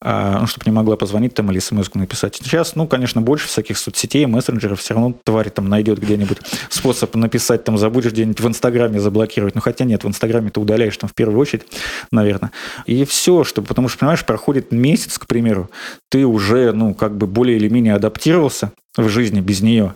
а, 0.00 0.40
ну, 0.40 0.46
чтобы 0.46 0.64
не 0.66 0.72
могла 0.72 0.96
позвонить 0.96 1.34
там 1.34 1.50
или 1.50 1.58
смс 1.58 1.92
написать. 1.94 2.36
Сейчас, 2.36 2.74
ну, 2.76 2.86
конечно, 2.86 3.20
больше 3.20 3.48
всяких 3.48 3.78
соцсетей, 3.78 4.26
мессенджеров, 4.26 4.80
все 4.80 4.94
равно 4.94 5.14
тварь 5.24 5.50
там 5.50 5.68
найдет 5.68 5.98
где-нибудь 5.98 6.38
способ 6.68 7.14
написать, 7.14 7.64
там, 7.64 7.78
забудешь 7.78 8.12
где-нибудь 8.12 8.40
в 8.40 8.48
Инстаграме 8.48 9.00
заблокировать. 9.00 9.54
Ну, 9.54 9.60
хотя 9.60 9.84
нет, 9.84 10.04
в 10.04 10.08
Инстаграме 10.08 10.50
ты 10.50 10.60
удаляешь 10.60 10.96
там 10.96 11.08
в 11.08 11.14
первую 11.14 11.38
очередь, 11.38 11.66
наверное. 12.10 12.52
И 12.86 13.04
все, 13.04 13.44
чтобы, 13.44 13.68
потому 13.68 13.88
что, 13.88 13.98
понимаешь, 13.98 14.24
проходит 14.24 14.72
месяц, 14.72 15.18
к 15.18 15.26
примеру, 15.26 15.70
ты 16.10 16.24
уже, 16.24 16.72
ну, 16.72 16.94
как 16.94 17.16
бы 17.16 17.26
более 17.26 17.56
или 17.56 17.68
менее 17.68 17.94
адаптировался 17.94 18.72
в 18.96 19.08
жизни 19.08 19.40
без 19.40 19.60
нее. 19.60 19.94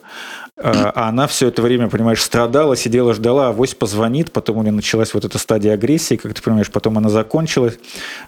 А, 0.62 0.93
а 0.95 1.09
она 1.09 1.26
все 1.26 1.49
это 1.49 1.62
время, 1.62 1.88
понимаешь, 1.88 2.23
страдала, 2.23 2.76
сидела, 2.76 3.14
ждала, 3.14 3.49
авось 3.49 3.75
позвонит, 3.75 4.31
потом 4.31 4.59
у 4.59 4.62
нее 4.62 4.73
началась 4.73 5.14
вот 5.14 5.25
эта 5.25 5.38
стадия 5.38 5.73
агрессии, 5.73 6.17
как 6.17 6.35
ты 6.35 6.43
понимаешь, 6.43 6.71
потом 6.71 6.99
она 6.99 7.09
закончилась, 7.09 7.79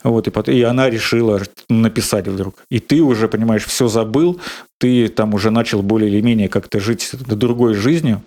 вот, 0.03 0.27
и, 0.27 0.31
потом, 0.31 0.55
и 0.55 0.63
она 0.63 0.89
решила 0.89 1.43
написать 1.69 2.29
вдруг. 2.29 2.65
И 2.71 2.79
ты 2.81 3.03
уже, 3.03 3.29
понимаешь, 3.29 3.67
все 3.67 3.87
забыл, 3.89 4.41
ты 4.79 5.09
там 5.09 5.35
уже 5.35 5.51
начал 5.51 5.83
более 5.83 6.11
или 6.11 6.23
менее 6.23 6.49
как-то 6.49 6.81
жить 6.81 7.11
другой 7.13 7.75
жизнью, 7.75 8.23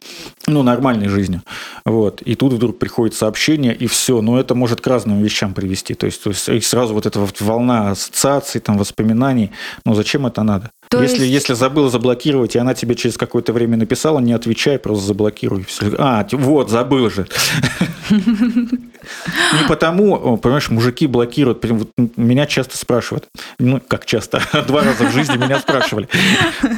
ну, 0.46 0.62
нормальной 0.62 1.08
жизнью, 1.08 1.42
вот, 1.84 2.22
и 2.22 2.36
тут 2.36 2.54
вдруг 2.54 2.78
приходит 2.78 3.16
сообщение, 3.16 3.74
и 3.74 3.88
все, 3.88 4.22
но 4.22 4.40
это 4.40 4.54
может 4.54 4.82
к 4.82 4.88
разным 4.88 5.22
вещам 5.22 5.56
привести, 5.56 5.96
то 5.96 6.06
есть, 6.06 6.22
то 6.24 6.30
есть 6.30 6.48
и 6.48 6.62
сразу 6.62 6.94
вот 6.94 7.08
эта 7.08 7.20
вот 7.20 7.42
волна 7.42 7.92
ассоциаций, 7.92 8.62
там, 8.62 8.78
воспоминаний, 8.78 9.52
ну, 9.84 9.96
зачем 9.96 10.28
это 10.28 10.44
надо? 10.44 10.70
То 10.98 11.04
если, 11.04 11.26
есть... 11.26 11.32
если 11.32 11.54
забыл 11.54 11.90
заблокировать, 11.90 12.56
и 12.56 12.60
она 12.60 12.74
тебе 12.74 12.96
через 12.96 13.18
какое-то 13.18 13.54
время 13.54 13.78
написала, 13.78 14.20
не 14.20 14.34
отвечай, 14.34 14.80
просто 14.80 15.06
заблокируй. 15.06 15.64
Все. 15.66 15.92
А, 15.98 16.28
вот, 16.32 16.70
забыл 16.70 17.10
же. 17.10 17.28
Не 19.54 19.68
потому, 19.68 20.38
понимаешь, 20.38 20.70
мужики 20.70 21.08
блокируют. 21.08 21.64
Меня 22.16 22.46
часто 22.46 22.78
спрашивают, 22.78 23.26
ну, 23.60 23.82
как 23.88 24.06
часто, 24.06 24.42
два 24.68 24.84
раза 24.84 25.06
в 25.06 25.14
жизни 25.14 25.38
меня 25.38 25.60
спрашивали 25.60 26.08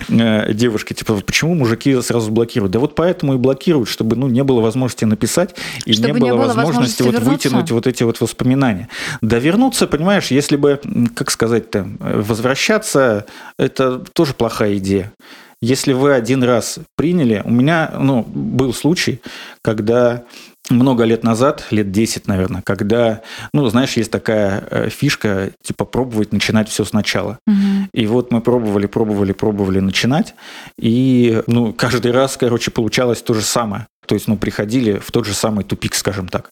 э, 0.10 0.54
девушки, 0.54 0.94
типа, 0.94 1.16
почему 1.26 1.56
мужики 1.56 2.00
сразу 2.02 2.32
блокируют? 2.32 2.72
Да 2.72 2.80
вот 2.80 2.96
поэтому 2.96 3.34
и 3.34 3.38
блокируют, 3.38 3.90
чтобы, 3.90 4.16
ну, 4.16 4.28
не 4.28 4.44
было 4.44 4.62
возможности 4.62 5.06
написать 5.06 5.56
и 5.86 5.96
не 5.96 6.14
было, 6.14 6.26
не 6.26 6.32
было 6.32 6.44
возможности, 6.48 7.04
вот 7.04 7.20
вытянуть 7.20 7.72
вот 7.72 7.88
эти 7.88 8.04
вот 8.04 8.22
воспоминания. 8.22 8.90
Да 9.22 9.40
вернуться, 9.40 9.88
понимаешь, 9.88 10.28
если 10.32 10.56
бы, 10.56 10.80
как 11.16 11.32
сказать-то, 11.32 11.88
возвращаться, 12.00 13.26
это 13.58 14.00
тоже 14.14 14.34
плохая 14.34 14.78
идея. 14.78 15.14
Если 15.62 15.94
вы 15.94 16.14
один 16.14 16.44
раз 16.44 16.78
приняли, 16.96 17.42
у 17.44 17.50
меня 17.50 17.92
ну, 18.00 18.22
был 18.24 18.74
случай, 18.74 19.22
когда 19.64 20.24
много 20.70 21.04
лет 21.04 21.24
назад, 21.24 21.66
лет 21.72 21.92
10, 21.92 22.28
наверное, 22.28 22.62
когда, 22.62 23.22
ну, 23.54 23.68
знаешь, 23.68 23.94
есть 23.94 24.12
такая 24.12 24.64
э, 24.70 24.90
фишка, 24.90 25.52
типа 25.64 25.86
пробовать 25.86 26.32
начинать 26.32 26.70
все 26.70 26.86
сначала. 26.86 27.40
Угу. 27.48 27.90
И 27.94 28.08
вот 28.08 28.32
мы 28.32 28.42
пробовали, 28.42 28.86
пробовали, 28.88 29.34
пробовали 29.34 29.80
начинать, 29.80 30.36
и, 30.80 31.42
ну, 31.48 31.74
каждый 31.74 32.12
раз, 32.12 32.38
короче, 32.38 32.72
получалось 32.72 33.22
то 33.22 33.34
же 33.34 33.42
самое. 33.42 33.88
То 34.06 34.16
есть, 34.16 34.28
ну, 34.28 34.38
приходили 34.38 35.00
в 35.00 35.12
тот 35.12 35.26
же 35.26 35.34
самый 35.34 35.64
тупик, 35.64 35.96
скажем 35.96 36.28
так. 36.28 36.52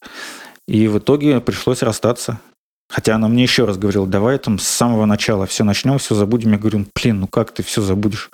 И 0.68 0.88
в 0.88 0.98
итоге 0.98 1.40
пришлось 1.40 1.82
расстаться. 1.82 2.40
Хотя 2.90 3.16
она 3.16 3.28
мне 3.28 3.44
еще 3.44 3.66
раз 3.66 3.78
говорила, 3.78 4.06
давай 4.06 4.38
там 4.38 4.60
с 4.60 4.68
самого 4.68 5.06
начала 5.06 5.46
все 5.48 5.64
начнем, 5.64 5.98
все 5.98 6.16
забудем. 6.16 6.52
Я 6.52 6.58
говорю, 6.58 6.86
блин, 6.94 7.22
ну 7.22 7.28
как 7.28 7.52
ты 7.52 7.64
все 7.64 7.82
забудешь? 7.82 8.30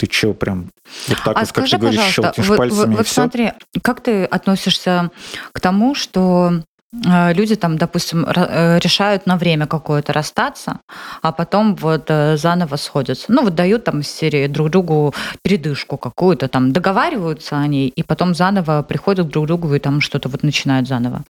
Ты 0.00 0.10
что, 0.10 0.32
прям 0.32 0.70
вот 1.08 1.18
так 1.22 1.36
а 1.36 1.40
вот, 1.40 1.48
скажи, 1.50 1.72
как 1.72 1.80
ты 1.80 1.86
говоришь, 1.86 2.14
щелкнешь 2.14 2.46
вот, 2.46 2.56
пальцами 2.56 2.94
вот, 2.94 3.00
и 3.02 3.04
все? 3.04 3.14
смотри, 3.14 3.52
как 3.82 4.00
ты 4.00 4.24
относишься 4.24 5.10
к 5.52 5.60
тому, 5.60 5.94
что 5.94 6.62
э, 7.06 7.34
люди 7.34 7.54
там, 7.54 7.76
допустим, 7.76 8.24
э, 8.24 8.78
решают 8.78 9.26
на 9.26 9.36
время 9.36 9.66
какое-то 9.66 10.14
расстаться, 10.14 10.80
а 11.20 11.32
потом 11.32 11.74
вот 11.74 12.06
э, 12.08 12.38
заново 12.38 12.76
сходятся. 12.76 13.26
Ну, 13.28 13.42
вот 13.42 13.54
дают 13.54 13.84
там 13.84 14.00
из 14.00 14.08
серии 14.08 14.46
друг 14.46 14.70
другу 14.70 15.14
передышку 15.42 15.98
какую-то, 15.98 16.48
там 16.48 16.72
договариваются 16.72 17.58
они, 17.58 17.88
и 17.88 18.02
потом 18.02 18.34
заново 18.34 18.82
приходят 18.82 19.28
друг 19.28 19.44
к 19.44 19.48
другу 19.48 19.74
и 19.74 19.78
там 19.80 20.00
что-то 20.00 20.30
вот 20.30 20.42
начинают 20.42 20.88
заново. 20.88 21.24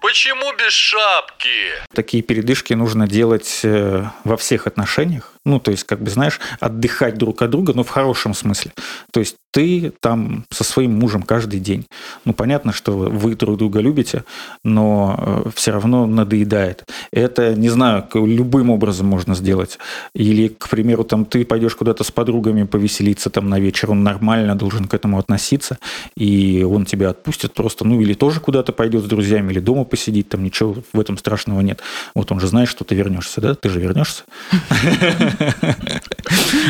Почему 0.00 0.52
без 0.58 0.72
шапки? 0.72 1.48
Такие 1.94 2.24
передышки 2.24 2.72
нужно 2.72 3.06
делать 3.06 3.60
во 3.62 4.36
всех 4.36 4.66
отношениях. 4.66 5.33
Ну, 5.44 5.60
то 5.60 5.70
есть, 5.70 5.84
как 5.84 6.02
бы, 6.02 6.10
знаешь, 6.10 6.40
отдыхать 6.60 7.18
друг 7.18 7.42
от 7.42 7.50
друга, 7.50 7.72
но 7.74 7.84
в 7.84 7.88
хорошем 7.88 8.34
смысле. 8.34 8.72
То 9.12 9.20
есть 9.20 9.36
ты 9.54 9.92
там 10.00 10.44
со 10.50 10.64
своим 10.64 10.98
мужем 10.98 11.22
каждый 11.22 11.60
день. 11.60 11.86
Ну, 12.24 12.32
понятно, 12.32 12.72
что 12.72 12.96
вы 12.96 13.36
друг 13.36 13.56
друга 13.56 13.78
любите, 13.78 14.24
но 14.64 15.14
э, 15.16 15.50
все 15.54 15.70
равно 15.70 16.06
надоедает. 16.06 16.84
Это, 17.12 17.54
не 17.54 17.68
знаю, 17.68 18.04
любым 18.14 18.70
образом 18.70 19.06
можно 19.06 19.36
сделать. 19.36 19.78
Или, 20.12 20.48
к 20.48 20.68
примеру, 20.68 21.04
там 21.04 21.24
ты 21.24 21.44
пойдешь 21.44 21.76
куда-то 21.76 22.02
с 22.02 22.10
подругами 22.10 22.64
повеселиться 22.64 23.30
там 23.30 23.48
на 23.48 23.60
вечер, 23.60 23.92
он 23.92 24.02
нормально 24.02 24.56
должен 24.56 24.86
к 24.88 24.94
этому 24.94 25.20
относиться, 25.20 25.78
и 26.16 26.66
он 26.68 26.84
тебя 26.84 27.10
отпустит 27.10 27.54
просто, 27.54 27.84
ну, 27.84 28.00
или 28.00 28.14
тоже 28.14 28.40
куда-то 28.40 28.72
пойдет 28.72 29.04
с 29.04 29.06
друзьями, 29.06 29.52
или 29.52 29.60
дома 29.60 29.84
посидит, 29.84 30.30
там 30.30 30.42
ничего 30.42 30.74
в 30.92 30.98
этом 30.98 31.16
страшного 31.16 31.60
нет. 31.60 31.80
Вот 32.16 32.32
он 32.32 32.40
же 32.40 32.48
знает, 32.48 32.68
что 32.68 32.82
ты 32.82 32.96
вернешься, 32.96 33.40
да? 33.40 33.54
Ты 33.54 33.68
же 33.68 33.78
вернешься. 33.78 34.24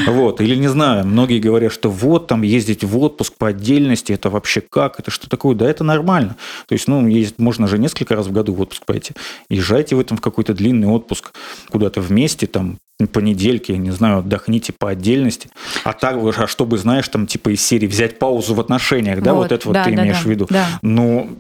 Вот, 0.07 0.41
или 0.41 0.57
не 0.57 0.69
знаю, 0.69 1.07
многие 1.07 1.39
говорят, 1.39 1.73
что 1.73 1.91
вот 1.91 2.27
там 2.27 2.43
ездить 2.43 2.74
в 2.83 2.99
отпуск 2.99 3.35
по 3.39 3.49
отдельности, 3.49 4.13
это 4.13 4.31
вообще 4.31 4.61
как, 4.61 4.99
это 4.99 5.11
что 5.11 5.29
такое? 5.29 5.55
Да 5.55 5.69
это 5.69 5.85
нормально. 5.85 6.37
То 6.67 6.73
есть, 6.73 6.89
ну, 6.89 7.07
есть, 7.07 7.39
можно 7.39 7.69
же 7.69 7.79
несколько 7.79 8.17
раз 8.17 8.27
в 8.27 8.33
году 8.33 8.55
в 8.55 8.61
отпуск 8.61 8.85
пойти. 8.85 9.15
Езжайте 9.49 9.95
в 9.95 10.01
этом 10.01 10.17
в 10.17 10.21
какой-то 10.21 10.55
длинный 10.55 10.89
отпуск 10.89 11.33
куда-то 11.71 12.01
вместе, 12.01 12.47
там, 12.47 12.79
по 13.13 13.19
недельке, 13.19 13.77
не 13.77 13.91
знаю, 13.91 14.19
отдохните 14.19 14.73
по 14.73 14.91
отдельности. 14.91 15.49
А 15.83 15.93
так, 15.93 16.17
а 16.17 16.47
чтобы, 16.47 16.79
знаешь, 16.79 17.09
там, 17.09 17.27
типа 17.27 17.51
из 17.51 17.65
серии 17.65 17.87
взять 17.87 18.19
паузу 18.19 18.55
в 18.55 18.61
отношениях, 18.61 19.21
да, 19.21 19.35
вот, 19.35 19.43
вот 19.43 19.53
это 19.53 19.67
вот 19.67 19.75
да, 19.75 19.85
ты 19.85 19.95
да, 19.95 20.03
имеешь 20.03 20.19
да, 20.19 20.23
в 20.23 20.27
виду. 20.27 20.47
Да. 20.49 20.67
Ну, 20.83 21.37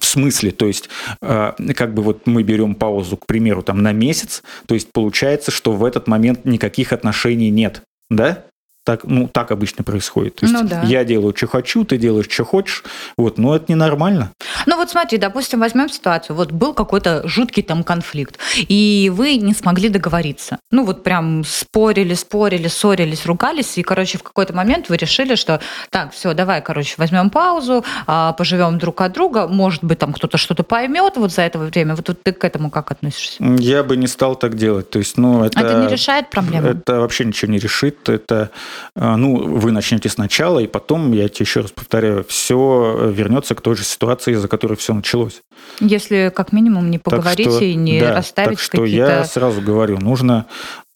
в 0.00 0.04
смысле, 0.04 0.50
то 0.50 0.66
есть, 0.66 0.88
э, 1.22 1.52
как 1.74 1.94
бы 1.94 2.02
вот 2.02 2.26
мы 2.26 2.42
берем 2.42 2.74
паузу, 2.74 3.16
к 3.16 3.26
примеру, 3.26 3.62
там 3.62 3.82
на 3.82 3.92
месяц, 3.92 4.42
то 4.66 4.74
есть 4.74 4.92
получается, 4.92 5.50
что 5.50 5.72
в 5.72 5.84
этот 5.84 6.08
момент 6.08 6.44
никаких 6.44 6.92
отношений 6.92 7.50
нет, 7.50 7.82
да? 8.10 8.44
Так, 8.88 9.04
ну, 9.04 9.28
так 9.28 9.50
обычно 9.50 9.84
происходит. 9.84 10.36
То 10.36 10.46
есть 10.46 10.58
ну, 10.58 10.66
да. 10.66 10.80
я 10.82 11.04
делаю, 11.04 11.36
что 11.36 11.46
хочу, 11.46 11.84
ты 11.84 11.98
делаешь, 11.98 12.24
что 12.30 12.46
хочешь. 12.46 12.84
Вот, 13.18 13.36
но 13.36 13.54
это 13.54 13.66
ненормально. 13.70 14.30
Ну 14.64 14.76
вот 14.76 14.88
смотри, 14.88 15.18
допустим, 15.18 15.60
возьмем 15.60 15.90
ситуацию. 15.90 16.34
Вот 16.34 16.52
был 16.52 16.72
какой-то 16.72 17.20
жуткий 17.28 17.62
там 17.62 17.84
конфликт, 17.84 18.38
и 18.56 19.12
вы 19.14 19.36
не 19.36 19.52
смогли 19.52 19.90
договориться. 19.90 20.58
Ну 20.70 20.86
вот 20.86 21.04
прям 21.04 21.44
спорили, 21.44 22.14
спорили, 22.14 22.68
ссорились, 22.68 23.26
ругались, 23.26 23.76
и, 23.76 23.82
короче, 23.82 24.16
в 24.16 24.22
какой-то 24.22 24.54
момент 24.54 24.88
вы 24.88 24.96
решили, 24.96 25.34
что 25.34 25.60
так, 25.90 26.14
все, 26.14 26.32
давай, 26.32 26.62
короче, 26.62 26.94
возьмем 26.96 27.28
паузу, 27.28 27.84
а, 28.06 28.32
поживем 28.32 28.78
друг 28.78 29.02
от 29.02 29.12
друга, 29.12 29.48
может 29.48 29.84
быть, 29.84 29.98
там 29.98 30.14
кто-то 30.14 30.38
что-то 30.38 30.62
поймет 30.62 31.18
вот 31.18 31.30
за 31.30 31.42
это 31.42 31.58
время. 31.58 31.94
Вот 31.94 32.08
ты 32.22 32.32
к 32.32 32.42
этому 32.42 32.70
как 32.70 32.90
относишься? 32.90 33.44
Я 33.58 33.82
бы 33.82 33.98
не 33.98 34.06
стал 34.06 34.34
так 34.34 34.56
делать. 34.56 34.88
То 34.88 34.98
есть, 34.98 35.18
ну, 35.18 35.44
это... 35.44 35.60
Это 35.60 35.82
не 35.82 35.88
решает 35.88 36.30
проблему? 36.30 36.68
Это 36.68 37.00
вообще 37.00 37.26
ничего 37.26 37.52
не 37.52 37.58
решит. 37.58 38.08
Это 38.08 38.38
а, 38.38 38.50
ну, 38.94 39.36
вы 39.36 39.72
начнете 39.72 40.08
сначала, 40.08 40.58
и 40.58 40.66
потом, 40.66 41.12
я 41.12 41.28
тебе 41.28 41.44
еще 41.44 41.60
раз 41.60 41.70
повторяю, 41.70 42.24
все 42.28 43.10
вернется 43.10 43.54
к 43.54 43.60
той 43.60 43.76
же 43.76 43.84
ситуации, 43.84 44.32
из-за 44.32 44.48
которой 44.48 44.76
все 44.76 44.94
началось. 44.94 45.42
Если 45.80 46.32
как 46.34 46.52
минимум 46.52 46.90
не 46.90 46.98
поговорить 46.98 47.50
что, 47.50 47.64
и 47.64 47.74
не 47.74 48.00
да, 48.00 48.16
расставить 48.16 48.58
так 48.58 48.60
что 48.60 48.84
я 48.84 49.24
сразу 49.24 49.60
говорю, 49.60 49.98
нужно 49.98 50.46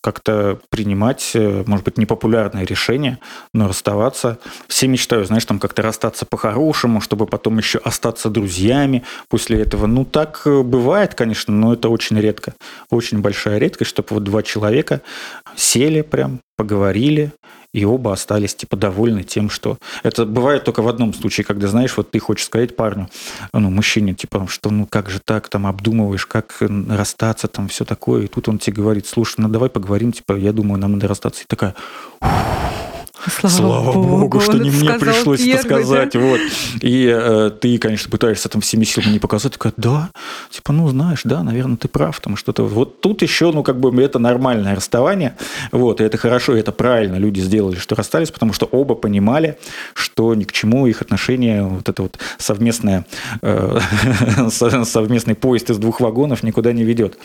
как-то 0.02 0.58
принимать, 0.68 1.30
э, 1.34 1.62
может 1.64 1.84
быть, 1.84 1.96
непопулярные 1.96 2.66
решения, 2.66 3.20
но 3.54 3.68
расставаться. 3.68 4.38
Все 4.66 4.88
мечтают, 4.88 5.28
знаешь, 5.28 5.44
там 5.44 5.60
как-то 5.60 5.82
расстаться 5.82 6.26
по-хорошему, 6.26 7.00
чтобы 7.00 7.26
потом 7.26 7.58
еще 7.58 7.78
остаться 7.78 8.28
друзьями 8.28 9.04
после 9.28 9.60
этого. 9.60 9.86
Ну, 9.86 10.04
так 10.04 10.42
э, 10.44 10.62
бывает, 10.62 11.14
конечно, 11.14 11.54
но 11.54 11.72
это 11.72 11.88
очень 11.88 12.18
редко. 12.18 12.54
Очень 12.90 13.20
большая 13.20 13.58
редкость, 13.58 13.90
чтобы 13.90 14.08
вот 14.10 14.24
два 14.24 14.42
человека 14.42 15.02
сели 15.54 16.02
прям, 16.02 16.40
поговорили, 16.56 17.30
и 17.72 17.84
оба 17.84 18.12
остались 18.12 18.54
типа 18.54 18.76
довольны 18.76 19.22
тем, 19.22 19.50
что... 19.50 19.78
Это 20.02 20.26
бывает 20.26 20.64
только 20.64 20.82
в 20.82 20.88
одном 20.88 21.14
случае, 21.14 21.44
когда, 21.44 21.68
знаешь, 21.68 21.96
вот 21.96 22.10
ты 22.10 22.18
хочешь 22.18 22.46
сказать 22.46 22.76
парню, 22.76 23.08
ну, 23.52 23.70
мужчине, 23.70 24.14
типа, 24.14 24.46
что 24.48 24.70
ну 24.70 24.86
как 24.86 25.10
же 25.10 25.20
так, 25.24 25.48
там, 25.48 25.66
обдумываешь, 25.66 26.26
как 26.26 26.58
расстаться, 26.60 27.48
там, 27.48 27.68
все 27.68 27.84
такое, 27.84 28.24
и 28.24 28.26
тут 28.26 28.48
он 28.48 28.58
тебе 28.58 28.76
говорит, 28.76 29.06
слушай, 29.06 29.36
ну 29.38 29.48
давай 29.48 29.70
поговорим, 29.70 30.12
типа, 30.12 30.34
я 30.34 30.52
думаю, 30.52 30.78
нам 30.78 30.92
надо 30.92 31.08
расстаться. 31.08 31.42
И 31.42 31.46
такая, 31.46 31.74
Слава 33.26 33.48
Слава 33.48 33.92
богу, 33.92 34.08
богу, 34.18 34.40
что 34.40 34.58
не 34.58 34.70
мне 34.70 34.94
пришлось 34.94 35.40
это 35.40 35.62
первый, 35.62 35.84
да? 35.84 35.86
сказать. 35.86 36.16
Вот. 36.16 36.40
И 36.80 37.06
э, 37.06 37.50
ты, 37.60 37.78
конечно, 37.78 38.10
пытаешься 38.10 38.48
там 38.48 38.60
всеми 38.60 38.84
силами 38.84 39.12
не 39.12 39.18
показать, 39.18 39.52
такая, 39.52 39.72
да, 39.76 40.10
типа, 40.50 40.72
ну, 40.72 40.88
знаешь, 40.88 41.20
да, 41.24 41.42
наверное, 41.42 41.76
ты 41.76 41.88
прав, 41.88 42.18
там 42.20 42.36
что-то. 42.36 42.64
Вот 42.64 43.00
тут 43.00 43.22
еще, 43.22 43.52
ну, 43.52 43.62
как 43.62 43.78
бы 43.78 44.02
это 44.02 44.18
нормальное 44.18 44.74
расставание, 44.74 45.36
вот, 45.70 46.00
и 46.00 46.04
это 46.04 46.18
хорошо, 46.18 46.56
и 46.56 46.60
это 46.60 46.72
правильно 46.72 47.16
люди 47.16 47.40
сделали, 47.40 47.76
что 47.76 47.94
расстались, 47.94 48.30
потому 48.30 48.52
что 48.52 48.66
оба 48.66 48.94
понимали, 48.94 49.58
что 49.94 50.34
ни 50.34 50.44
к 50.44 50.52
чему 50.52 50.86
их 50.86 51.00
отношения, 51.02 51.62
вот 51.62 51.88
это 51.88 52.02
вот 52.02 52.18
совместное, 52.38 53.04
э, 53.40 53.78
со- 54.50 54.84
совместный 54.84 55.34
поезд 55.34 55.70
из 55.70 55.78
двух 55.78 56.00
вагонов 56.00 56.42
никуда 56.42 56.72
не 56.72 56.82
ведет. 56.82 57.18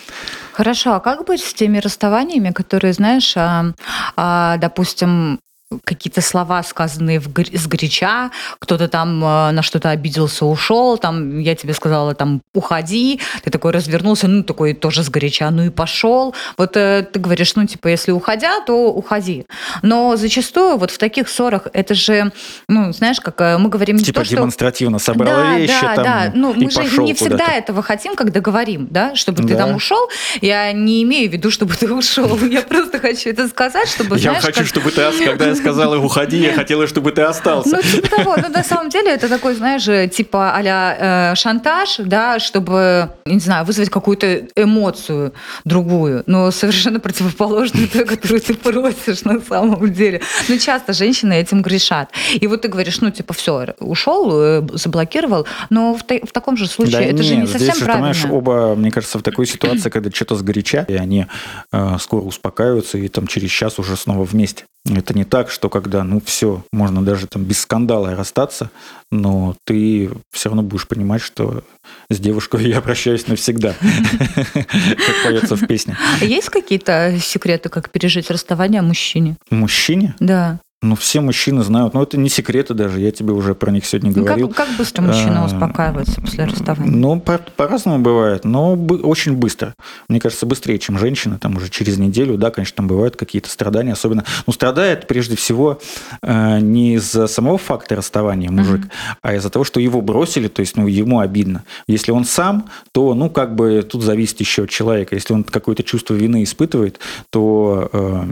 Хорошо, 0.52 0.94
а 0.94 1.00
как 1.00 1.26
быть 1.26 1.42
с 1.42 1.54
теми 1.54 1.78
расставаниями, 1.78 2.50
которые, 2.52 2.92
знаешь, 2.92 3.32
а, 3.36 3.72
а, 4.16 4.56
допустим, 4.58 5.40
какие-то 5.84 6.22
слова, 6.22 6.62
сказанные 6.62 7.20
в 7.20 7.30
гор- 7.30 7.46
сгоряча, 7.52 8.30
кто-то 8.58 8.88
там 8.88 9.22
а, 9.22 9.52
на 9.52 9.62
что-то 9.62 9.90
обиделся, 9.90 10.46
ушел, 10.46 10.96
там, 10.96 11.38
я 11.40 11.54
тебе 11.54 11.74
сказала, 11.74 12.14
там, 12.14 12.40
уходи, 12.54 13.20
ты 13.44 13.50
такой 13.50 13.72
развернулся, 13.72 14.28
ну, 14.28 14.42
такой 14.42 14.72
тоже 14.72 15.02
сгоряча, 15.02 15.50
ну 15.50 15.64
и 15.64 15.70
пошел. 15.70 16.34
Вот 16.56 16.76
э, 16.76 17.06
ты 17.12 17.18
говоришь, 17.20 17.54
ну, 17.54 17.66
типа, 17.66 17.88
если 17.88 18.12
уходя, 18.12 18.60
то 18.60 18.90
уходи. 18.90 19.44
Но 19.82 20.16
зачастую 20.16 20.78
вот 20.78 20.90
в 20.90 20.96
таких 20.96 21.28
ссорах 21.28 21.66
это 21.74 21.94
же, 21.94 22.32
ну, 22.66 22.92
знаешь, 22.92 23.20
как 23.20 23.38
э, 23.42 23.58
мы 23.58 23.68
говорим 23.68 23.96
не 23.96 24.04
Типа 24.04 24.20
то, 24.20 24.24
что... 24.24 24.36
демонстративно 24.36 24.98
собрал 24.98 25.36
да, 25.36 25.58
вещи 25.58 25.80
да, 25.82 25.94
там 25.94 26.04
да. 26.04 26.32
Ну, 26.34 26.54
и 26.54 26.64
мы 26.64 26.70
же 26.70 27.02
не 27.02 27.12
всегда 27.12 27.52
этого 27.52 27.82
хотим, 27.82 28.14
когда 28.14 28.40
говорим, 28.40 28.88
да, 28.90 29.14
чтобы 29.14 29.42
ты 29.42 29.48
Да. 29.48 29.66
там 29.66 29.74
ушел. 29.74 30.08
Я 30.40 30.72
не 30.72 31.02
имею 31.02 31.28
в 31.28 31.32
виду, 31.34 31.50
чтобы 31.50 31.74
ты 31.74 31.92
ушел. 31.92 32.38
Я 32.48 32.62
просто 32.62 32.98
хочу 33.00 33.28
это 33.28 33.48
сказать, 33.48 33.88
чтобы, 33.88 34.18
Я 34.18 34.40
хочу, 34.40 34.64
чтобы 34.64 34.90
ты, 34.90 35.02
когда 35.26 35.48
я 35.48 35.57
сказала 35.58 35.96
уходи, 35.98 36.38
я 36.38 36.52
хотела, 36.52 36.86
чтобы 36.86 37.12
ты 37.12 37.22
остался. 37.22 37.76
Ну, 37.76 37.82
типа 37.82 38.08
того. 38.18 38.36
Ну, 38.36 38.48
на 38.48 38.64
самом 38.64 38.88
деле, 38.88 39.10
это 39.10 39.28
такой, 39.28 39.54
знаешь, 39.54 39.88
э, 39.88 40.08
типа 40.08 40.52
а 40.54 41.34
шантаж, 41.34 41.96
да, 41.98 42.38
чтобы, 42.38 43.10
не 43.26 43.40
знаю, 43.40 43.64
вызвать 43.64 43.90
какую-то 43.90 44.46
эмоцию 44.56 45.32
другую, 45.64 46.22
но 46.26 46.50
совершенно 46.50 47.00
противоположную 47.00 47.88
той, 47.88 48.04
которую 48.04 48.40
ты 48.40 48.54
просишь 48.54 49.22
на 49.24 49.40
самом 49.40 49.92
деле. 49.92 50.20
Ну, 50.48 50.58
часто 50.58 50.92
женщины 50.92 51.34
этим 51.34 51.62
грешат. 51.62 52.10
И 52.34 52.46
вот 52.46 52.62
ты 52.62 52.68
говоришь, 52.68 53.00
ну, 53.00 53.10
типа, 53.10 53.34
все, 53.34 53.74
ушел, 53.78 54.30
э, 54.32 54.66
заблокировал, 54.72 55.46
но 55.70 55.94
в, 55.94 56.02
та- 56.02 56.24
в 56.26 56.32
таком 56.32 56.56
же 56.56 56.66
случае 56.66 56.98
Да 56.98 57.02
это 57.02 57.22
же 57.22 57.34
нет, 57.34 57.44
не 57.44 57.46
совсем 57.46 57.68
здесь, 57.68 57.78
же, 57.78 57.84
правильно. 57.84 58.12
понимаешь, 58.12 58.32
оба, 58.32 58.74
мне 58.74 58.90
кажется, 58.90 59.18
в 59.18 59.22
такой 59.22 59.46
ситуации, 59.46 59.90
когда 59.90 60.10
что-то 60.10 60.36
сгоряча, 60.36 60.84
и 60.88 60.94
они 60.94 61.26
э, 61.72 61.96
скоро 62.00 62.22
успокаиваются, 62.22 62.98
и 62.98 63.08
там 63.08 63.26
через 63.26 63.50
час 63.50 63.78
уже 63.78 63.96
снова 63.96 64.24
вместе. 64.24 64.64
Это 64.84 65.12
не 65.14 65.24
так, 65.24 65.47
что 65.50 65.68
когда, 65.68 66.04
ну, 66.04 66.20
все, 66.24 66.62
можно 66.72 67.04
даже 67.04 67.26
там 67.26 67.44
без 67.44 67.60
скандала 67.60 68.14
расстаться, 68.14 68.70
но 69.10 69.56
ты 69.64 70.10
все 70.32 70.48
равно 70.48 70.62
будешь 70.62 70.86
понимать, 70.86 71.22
что 71.22 71.62
с 72.10 72.18
девушкой 72.18 72.68
я 72.68 72.80
прощаюсь 72.80 73.26
навсегда, 73.26 73.74
как 74.54 75.22
поется 75.24 75.56
в 75.56 75.66
песне. 75.66 75.96
А 76.20 76.24
Есть 76.24 76.50
какие-то 76.50 77.18
секреты, 77.20 77.68
как 77.68 77.90
пережить 77.90 78.30
расставание 78.30 78.82
мужчине? 78.82 79.36
Мужчине? 79.50 80.14
Да. 80.20 80.60
Ну, 80.80 80.94
все 80.94 81.20
мужчины 81.20 81.64
знают, 81.64 81.94
но 81.94 82.04
это 82.04 82.16
не 82.16 82.28
секреты 82.28 82.72
даже, 82.72 83.00
я 83.00 83.10
тебе 83.10 83.32
уже 83.32 83.56
про 83.56 83.72
них 83.72 83.84
сегодня 83.84 84.12
Ну, 84.14 84.22
говорил. 84.22 84.46
как, 84.48 84.68
как 84.68 84.76
быстро 84.76 85.02
мужчина 85.02 85.42
А, 85.42 85.46
успокаивается 85.46 86.20
после 86.20 86.44
расставания? 86.44 86.92
Ну, 86.92 87.18
по- 87.18 87.38
по-разному 87.56 87.98
бывает, 87.98 88.44
но 88.44 88.74
очень 88.74 89.32
быстро. 89.32 89.74
Мне 90.08 90.20
кажется, 90.20 90.46
быстрее, 90.46 90.78
чем 90.78 90.96
женщина, 90.96 91.36
там 91.36 91.56
уже 91.56 91.68
через 91.68 91.98
неделю, 91.98 92.38
да, 92.38 92.52
конечно, 92.52 92.76
там 92.76 92.86
бывают 92.86 93.16
какие-то 93.16 93.50
страдания, 93.50 93.92
особенно, 93.92 94.24
ну, 94.46 94.52
страдает 94.52 95.08
прежде 95.08 95.34
всего 95.34 95.80
э, 96.22 96.60
не 96.60 96.94
из-за 96.94 97.26
самого 97.26 97.58
факта 97.58 97.96
расставания 97.96 98.48
мужик, 98.48 98.82
а 99.20 99.34
из-за 99.34 99.50
того, 99.50 99.64
что 99.64 99.80
его 99.80 100.00
бросили, 100.00 100.46
то 100.46 100.60
есть, 100.60 100.76
ну, 100.76 100.86
ему 100.86 101.18
обидно. 101.18 101.64
Если 101.88 102.12
он 102.12 102.24
сам, 102.24 102.66
то, 102.92 103.14
ну, 103.14 103.30
как 103.30 103.56
бы 103.56 103.82
тут 103.82 104.04
зависит 104.04 104.38
еще 104.38 104.62
от 104.62 104.70
человека. 104.70 105.16
Если 105.16 105.34
он 105.34 105.42
какое-то 105.42 105.82
чувство 105.82 106.14
вины 106.14 106.44
испытывает, 106.44 107.00
то, 107.30 107.90
э, 107.92 108.24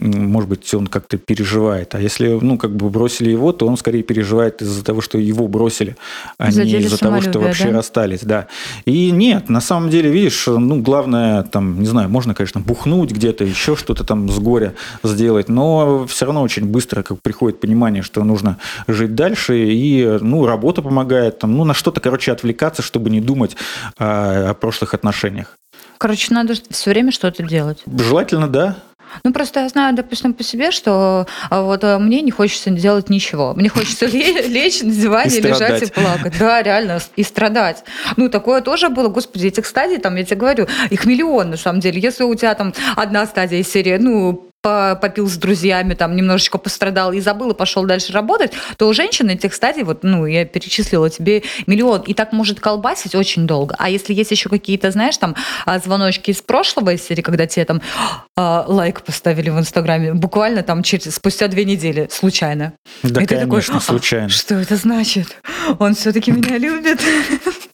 может 0.00 0.48
быть, 0.48 0.72
он 0.74 0.86
как-то 0.86 1.18
переживает. 1.18 1.94
А 1.94 2.00
если, 2.00 2.38
ну, 2.40 2.56
как 2.56 2.74
бы 2.74 2.88
бросили 2.88 3.30
его, 3.30 3.52
то 3.52 3.66
он 3.66 3.76
скорее 3.76 4.02
переживает 4.02 4.62
из-за 4.62 4.84
того, 4.84 5.00
что 5.00 5.18
его 5.18 5.46
бросили, 5.46 5.96
а 6.38 6.50
не 6.50 6.78
из-за 6.78 6.98
того, 6.98 7.20
что 7.20 7.38
вообще 7.38 7.66
да? 7.66 7.76
расстались, 7.76 8.20
да. 8.22 8.46
И 8.86 9.10
нет, 9.10 9.48
на 9.48 9.60
самом 9.60 9.90
деле, 9.90 10.10
видишь, 10.10 10.46
ну, 10.46 10.80
главное, 10.80 11.42
там, 11.42 11.80
не 11.80 11.86
знаю, 11.86 12.08
можно, 12.08 12.34
конечно, 12.34 12.60
бухнуть 12.60 13.12
где-то, 13.12 13.44
еще 13.44 13.76
что-то 13.76 14.04
там 14.04 14.28
с 14.30 14.38
горя 14.38 14.74
сделать, 15.02 15.48
но 15.48 16.06
все 16.06 16.24
равно 16.24 16.42
очень 16.42 16.64
быстро 16.64 17.02
как 17.02 17.20
приходит 17.20 17.60
понимание, 17.60 18.02
что 18.02 18.24
нужно 18.24 18.56
жить 18.88 19.14
дальше, 19.14 19.58
и, 19.58 20.18
ну, 20.20 20.46
работа 20.46 20.80
помогает, 20.82 21.38
там, 21.40 21.56
ну, 21.56 21.64
на 21.64 21.74
что-то, 21.74 22.00
короче, 22.00 22.32
отвлекаться, 22.32 22.82
чтобы 22.82 23.10
не 23.10 23.20
думать 23.20 23.56
о, 23.98 24.50
о 24.50 24.54
прошлых 24.54 24.94
отношениях. 24.94 25.58
Короче, 25.98 26.32
надо 26.32 26.54
все 26.70 26.90
время 26.90 27.12
что-то 27.12 27.42
делать. 27.42 27.82
Желательно, 27.86 28.48
да, 28.48 28.76
Ну, 29.24 29.32
просто 29.32 29.60
я 29.60 29.68
знаю, 29.68 29.94
допустим, 29.94 30.34
по 30.34 30.42
себе, 30.42 30.70
что 30.70 31.26
а, 31.50 31.62
вот 31.62 31.84
а, 31.84 31.98
мне 31.98 32.20
не 32.22 32.30
хочется 32.30 32.70
делать 32.70 33.10
ничего. 33.10 33.54
Мне 33.54 33.68
хочется 33.68 34.06
ле- 34.06 34.42
лечь 34.48 34.82
на 34.82 34.90
диване, 34.90 35.36
И 35.36 35.40
лежать 35.40 35.82
и 35.82 35.86
плакать. 35.86 36.38
Да, 36.38 36.62
реально, 36.62 37.00
и 37.16 37.22
страдать. 37.22 37.84
Ну, 38.16 38.28
такое 38.28 38.60
тоже 38.60 38.88
было. 38.88 39.08
Господи, 39.08 39.48
этих 39.48 39.66
стадий, 39.66 39.98
там, 39.98 40.16
я 40.16 40.24
тебе 40.24 40.36
говорю, 40.36 40.66
их 40.90 41.04
миллион, 41.06 41.50
на 41.50 41.56
самом 41.56 41.80
деле. 41.80 42.00
Если 42.00 42.24
у 42.24 42.34
тебя 42.34 42.54
там 42.54 42.72
одна 42.96 43.26
стадия 43.26 43.58
из 43.60 43.70
серии, 43.70 43.96
ну, 43.96 44.49
попил 44.62 45.28
с 45.28 45.36
друзьями, 45.36 45.94
там 45.94 46.14
немножечко 46.14 46.58
пострадал 46.58 47.12
и 47.12 47.20
забыл, 47.20 47.52
и 47.52 47.54
пошел 47.54 47.84
дальше 47.84 48.12
работать, 48.12 48.52
то 48.76 48.88
у 48.88 48.92
женщин 48.92 49.28
этих 49.30 49.54
стадий, 49.54 49.82
вот, 49.82 50.00
ну, 50.02 50.26
я 50.26 50.44
перечислила 50.44 51.08
тебе 51.08 51.42
миллион, 51.66 52.02
и 52.02 52.14
так 52.14 52.32
может 52.32 52.60
колбасить 52.60 53.14
очень 53.14 53.46
долго. 53.46 53.74
А 53.78 53.88
если 53.88 54.12
есть 54.12 54.30
еще 54.30 54.48
какие-то, 54.48 54.90
знаешь, 54.90 55.16
там, 55.16 55.34
а, 55.64 55.78
звоночки 55.78 56.30
из 56.30 56.42
прошлого 56.42 56.90
из 56.90 57.02
серии, 57.02 57.22
когда 57.22 57.46
тебе 57.46 57.64
там 57.64 57.80
а, 58.36 58.64
лайк 58.66 59.02
поставили 59.02 59.50
в 59.50 59.58
Инстаграме, 59.58 60.12
буквально 60.14 60.62
там 60.62 60.82
через, 60.82 61.14
спустя 61.14 61.48
две 61.48 61.64
недели, 61.64 62.08
случайно. 62.10 62.74
да, 63.02 63.22
И 63.22 63.26
ты 63.26 63.36
такой, 63.36 63.48
конечно, 63.48 63.78
«А, 63.78 63.80
случайно. 63.80 64.28
Что 64.28 64.56
это 64.56 64.76
значит? 64.76 65.40
Он 65.78 65.94
все-таки 65.94 66.32
меня 66.32 66.58
любит. 66.58 67.00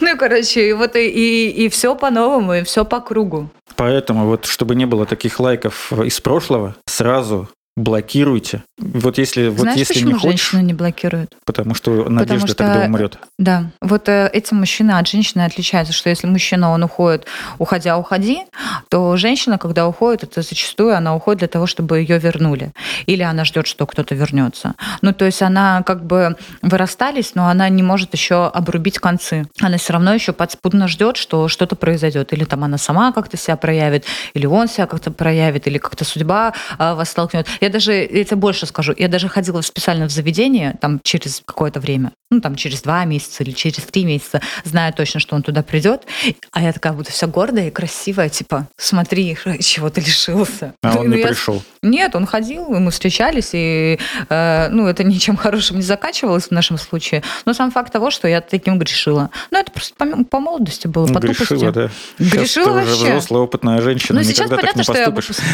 Ну, 0.00 0.16
короче, 0.16 0.68
и 0.68 0.72
вот 0.72 0.96
и, 0.96 1.50
и, 1.50 1.68
все 1.68 1.94
по-новому, 1.94 2.54
и 2.54 2.62
все 2.62 2.84
по 2.84 3.00
кругу. 3.00 3.50
Поэтому 3.76 4.26
вот, 4.26 4.46
чтобы 4.46 4.74
не 4.74 4.86
было 4.86 5.06
таких 5.06 5.40
лайков 5.40 5.92
из 5.92 6.20
прошлого, 6.20 6.76
сразу 6.86 7.48
блокируйте. 7.76 8.62
Вот 8.78 9.18
если, 9.18 9.48
вот 9.48 9.60
Знаешь, 9.60 9.78
если 9.78 9.94
почему 9.94 10.10
не 10.10 10.18
хочешь, 10.18 10.50
женщины 10.50 10.66
не 10.66 10.74
блокируют? 10.74 11.34
потому 11.44 11.74
что 11.74 12.08
надежда 12.08 12.48
что- 12.48 12.56
тогда 12.56 12.84
умрет. 12.84 13.18
Да, 13.38 13.70
вот 13.80 14.08
э, 14.08 14.28
эти 14.32 14.52
мужчины 14.52 14.92
от 14.92 15.08
женщины 15.08 15.42
отличаются, 15.42 15.92
что 15.92 16.10
если 16.10 16.26
мужчина, 16.26 16.70
он 16.70 16.82
уходит, 16.82 17.26
уходя, 17.58 17.96
уходи, 17.96 18.42
то 18.90 19.16
женщина, 19.16 19.58
когда 19.58 19.86
уходит, 19.86 20.24
это 20.24 20.42
зачастую 20.42 20.96
она 20.96 21.14
уходит 21.14 21.40
для 21.40 21.48
того, 21.48 21.66
чтобы 21.66 22.00
ее 22.00 22.18
вернули. 22.18 22.72
Или 23.06 23.22
она 23.22 23.44
ждет, 23.44 23.66
что 23.66 23.86
кто-то 23.86 24.14
вернется. 24.14 24.74
Ну, 25.00 25.12
то 25.12 25.24
есть 25.24 25.42
она 25.42 25.82
как 25.82 26.04
бы 26.04 26.36
вы 26.60 26.78
расстались, 26.78 27.34
но 27.34 27.48
она 27.48 27.68
не 27.68 27.82
может 27.82 28.12
еще 28.12 28.46
обрубить 28.46 28.98
концы. 28.98 29.46
Она 29.60 29.78
все 29.78 29.94
равно 29.94 30.12
еще 30.12 30.32
подспудно 30.32 30.88
ждет, 30.88 31.16
что 31.16 31.48
что-то 31.48 31.76
произойдет. 31.76 32.32
Или 32.32 32.44
там 32.44 32.64
она 32.64 32.78
сама 32.78 33.12
как-то 33.12 33.36
себя 33.36 33.56
проявит, 33.56 34.04
или 34.34 34.46
он 34.46 34.68
себя 34.68 34.86
как-то 34.86 35.10
проявит, 35.10 35.66
или 35.66 35.78
как-то 35.78 36.04
судьба 36.04 36.52
а, 36.78 36.94
вас 36.94 37.10
столкнет. 37.10 37.46
Я 37.62 37.68
даже, 37.68 37.92
я 37.92 38.24
тебе 38.24 38.36
больше 38.36 38.66
скажу, 38.66 38.92
я 38.98 39.06
даже 39.06 39.28
ходила 39.28 39.60
специально 39.60 40.08
в 40.08 40.10
заведение 40.10 40.76
там 40.80 41.00
через 41.04 41.42
какое-то 41.46 41.78
время, 41.78 42.10
ну 42.32 42.40
там 42.40 42.56
через 42.56 42.82
два 42.82 43.04
месяца 43.04 43.42
или 43.44 43.50
через 43.52 43.84
три 43.84 44.04
месяца, 44.04 44.40
зная 44.64 44.90
точно, 44.92 45.20
что 45.20 45.36
он 45.36 45.42
туда 45.42 45.62
придет, 45.62 46.02
а 46.50 46.62
я 46.62 46.72
такая 46.72 46.92
буду 46.94 47.10
вся 47.10 47.26
гордая 47.26 47.68
и 47.68 47.70
красивая, 47.70 48.28
типа, 48.28 48.66
смотри, 48.76 49.36
чего 49.60 49.90
ты 49.90 50.00
лишился. 50.00 50.74
А 50.82 50.96
он 50.98 51.08
Ну, 51.08 51.14
не 51.16 51.20
я- 51.20 51.28
пришел. 51.28 51.62
Нет, 51.82 52.14
он 52.16 52.26
ходил, 52.26 52.74
и 52.74 52.78
мы 52.78 52.90
встречались, 52.90 53.50
и 53.52 53.98
э, 54.28 54.68
ну, 54.70 54.86
это 54.86 55.04
ничем 55.04 55.36
хорошим 55.36 55.76
не 55.76 55.82
заканчивалось 55.82 56.46
в 56.46 56.50
нашем 56.52 56.78
случае. 56.78 57.22
Но 57.44 57.52
сам 57.54 57.70
факт 57.70 57.92
того, 57.92 58.10
что 58.10 58.28
я 58.28 58.40
таким 58.40 58.78
грешила. 58.78 59.30
Ну, 59.50 59.58
это 59.58 59.70
просто 59.72 59.94
по, 59.96 60.24
по 60.24 60.40
молодости 60.40 60.86
было, 60.86 61.06
по 61.06 61.20
тупости. 61.20 61.42
Грешила, 61.54 61.72
да. 61.72 61.90
Сейчас 62.18 62.32
Грешила 62.32 62.64
ты 62.64 62.70
уже 62.70 62.80
вообще. 62.90 63.04
взрослая, 63.10 63.40
опытная 63.42 63.80
женщина, 63.82 64.18
Ну, 64.18 64.24
сейчас 64.24 64.46
никогда 64.46 64.56
так 64.56 64.60
понятно, 64.74 64.78
не 64.78 64.84
что 64.84 64.98
я 64.98 65.10
поступишь. 65.10 65.44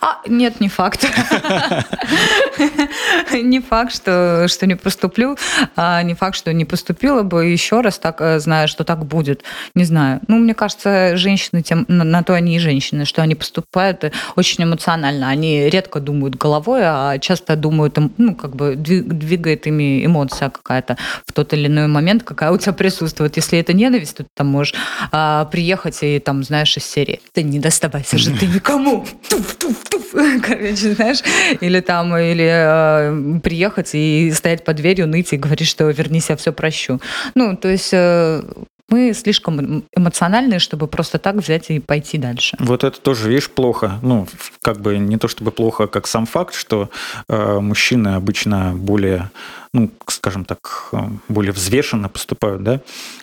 А, 0.00 0.18
нет, 0.26 0.60
не 0.60 0.68
факт. 0.68 1.06
Не 3.32 3.60
факт, 3.60 3.94
что, 3.94 4.46
что 4.48 4.66
не 4.66 4.74
поступлю, 4.74 5.36
а 5.76 6.02
не 6.02 6.14
факт, 6.18 6.36
что 6.36 6.52
не 6.52 6.64
поступила 6.64 7.22
бы 7.22 7.46
еще 7.46 7.80
раз, 7.80 7.98
так 7.98 8.20
э, 8.20 8.38
зная, 8.38 8.66
что 8.66 8.84
так 8.84 9.04
будет. 9.04 9.42
Не 9.74 9.84
знаю. 9.84 10.20
Ну, 10.28 10.38
мне 10.38 10.54
кажется, 10.54 11.16
женщины 11.16 11.62
тем, 11.62 11.84
на, 11.88 12.04
на 12.04 12.22
то 12.22 12.34
они 12.34 12.56
и 12.56 12.58
женщины, 12.58 13.04
что 13.04 13.22
они 13.22 13.34
поступают 13.34 14.04
э, 14.04 14.12
очень 14.36 14.64
эмоционально. 14.64 15.28
Они 15.28 15.68
редко 15.68 16.00
думают 16.00 16.36
головой, 16.36 16.80
а 16.84 17.18
часто 17.18 17.56
думают, 17.56 17.98
ну, 18.16 18.34
как 18.34 18.56
бы 18.56 18.74
двигает 18.76 19.66
ими 19.66 20.04
эмоция 20.04 20.50
какая-то 20.50 20.96
в 21.26 21.32
тот 21.32 21.52
или 21.52 21.66
иной 21.66 21.86
момент, 21.86 22.22
какая 22.22 22.50
у 22.50 22.58
тебя 22.58 22.72
присутствует. 22.72 23.36
Если 23.36 23.58
это 23.58 23.72
ненависть, 23.72 24.16
то 24.16 24.24
ты 24.24 24.30
там 24.34 24.48
можешь 24.48 24.74
а, 25.12 25.44
приехать 25.46 25.98
и 26.02 26.18
там, 26.18 26.42
знаешь, 26.42 26.76
из 26.76 26.84
серии 26.84 27.20
«Ты 27.32 27.42
не 27.42 27.58
доставайся 27.58 28.18
же 28.18 28.30
ты 28.32 28.46
никому!» 28.46 29.06
Короче, 30.42 30.94
знаешь, 30.94 31.22
или 31.60 31.80
там, 31.80 32.16
или 32.16 32.48
э, 32.48 33.40
приехать 33.40 33.90
и 33.94 34.30
стоять 34.32 34.64
под 34.64 34.76
дверью, 34.76 35.06
ныть 35.06 35.32
и 35.32 35.36
говорить, 35.36 35.68
что 35.68 35.88
вернись, 35.90 36.30
я 36.30 36.36
все 36.36 36.52
прощу. 36.52 37.00
Ну, 37.34 37.56
то 37.56 37.68
есть 37.68 37.90
э, 37.92 38.42
мы 38.88 39.12
слишком 39.12 39.84
эмоциональные, 39.94 40.58
чтобы 40.58 40.88
просто 40.88 41.18
так 41.18 41.36
взять 41.36 41.70
и 41.70 41.78
пойти 41.78 42.16
дальше. 42.16 42.56
Вот 42.58 42.84
это 42.84 42.98
тоже, 42.98 43.28
видишь, 43.28 43.50
плохо. 43.50 43.98
Ну, 44.02 44.26
как 44.62 44.80
бы 44.80 44.96
не 44.98 45.18
то 45.18 45.28
чтобы 45.28 45.50
плохо, 45.50 45.86
как 45.86 46.06
сам 46.06 46.24
факт, 46.24 46.54
что 46.54 46.88
э, 47.28 47.58
мужчины 47.60 48.14
обычно 48.14 48.72
более, 48.74 49.30
ну, 49.74 49.90
скажем 50.06 50.46
так, 50.46 50.88
э, 50.92 50.98
более 51.28 51.52
взвешенно 51.52 52.08
поступают, 52.08 52.62
да, 52.62 52.80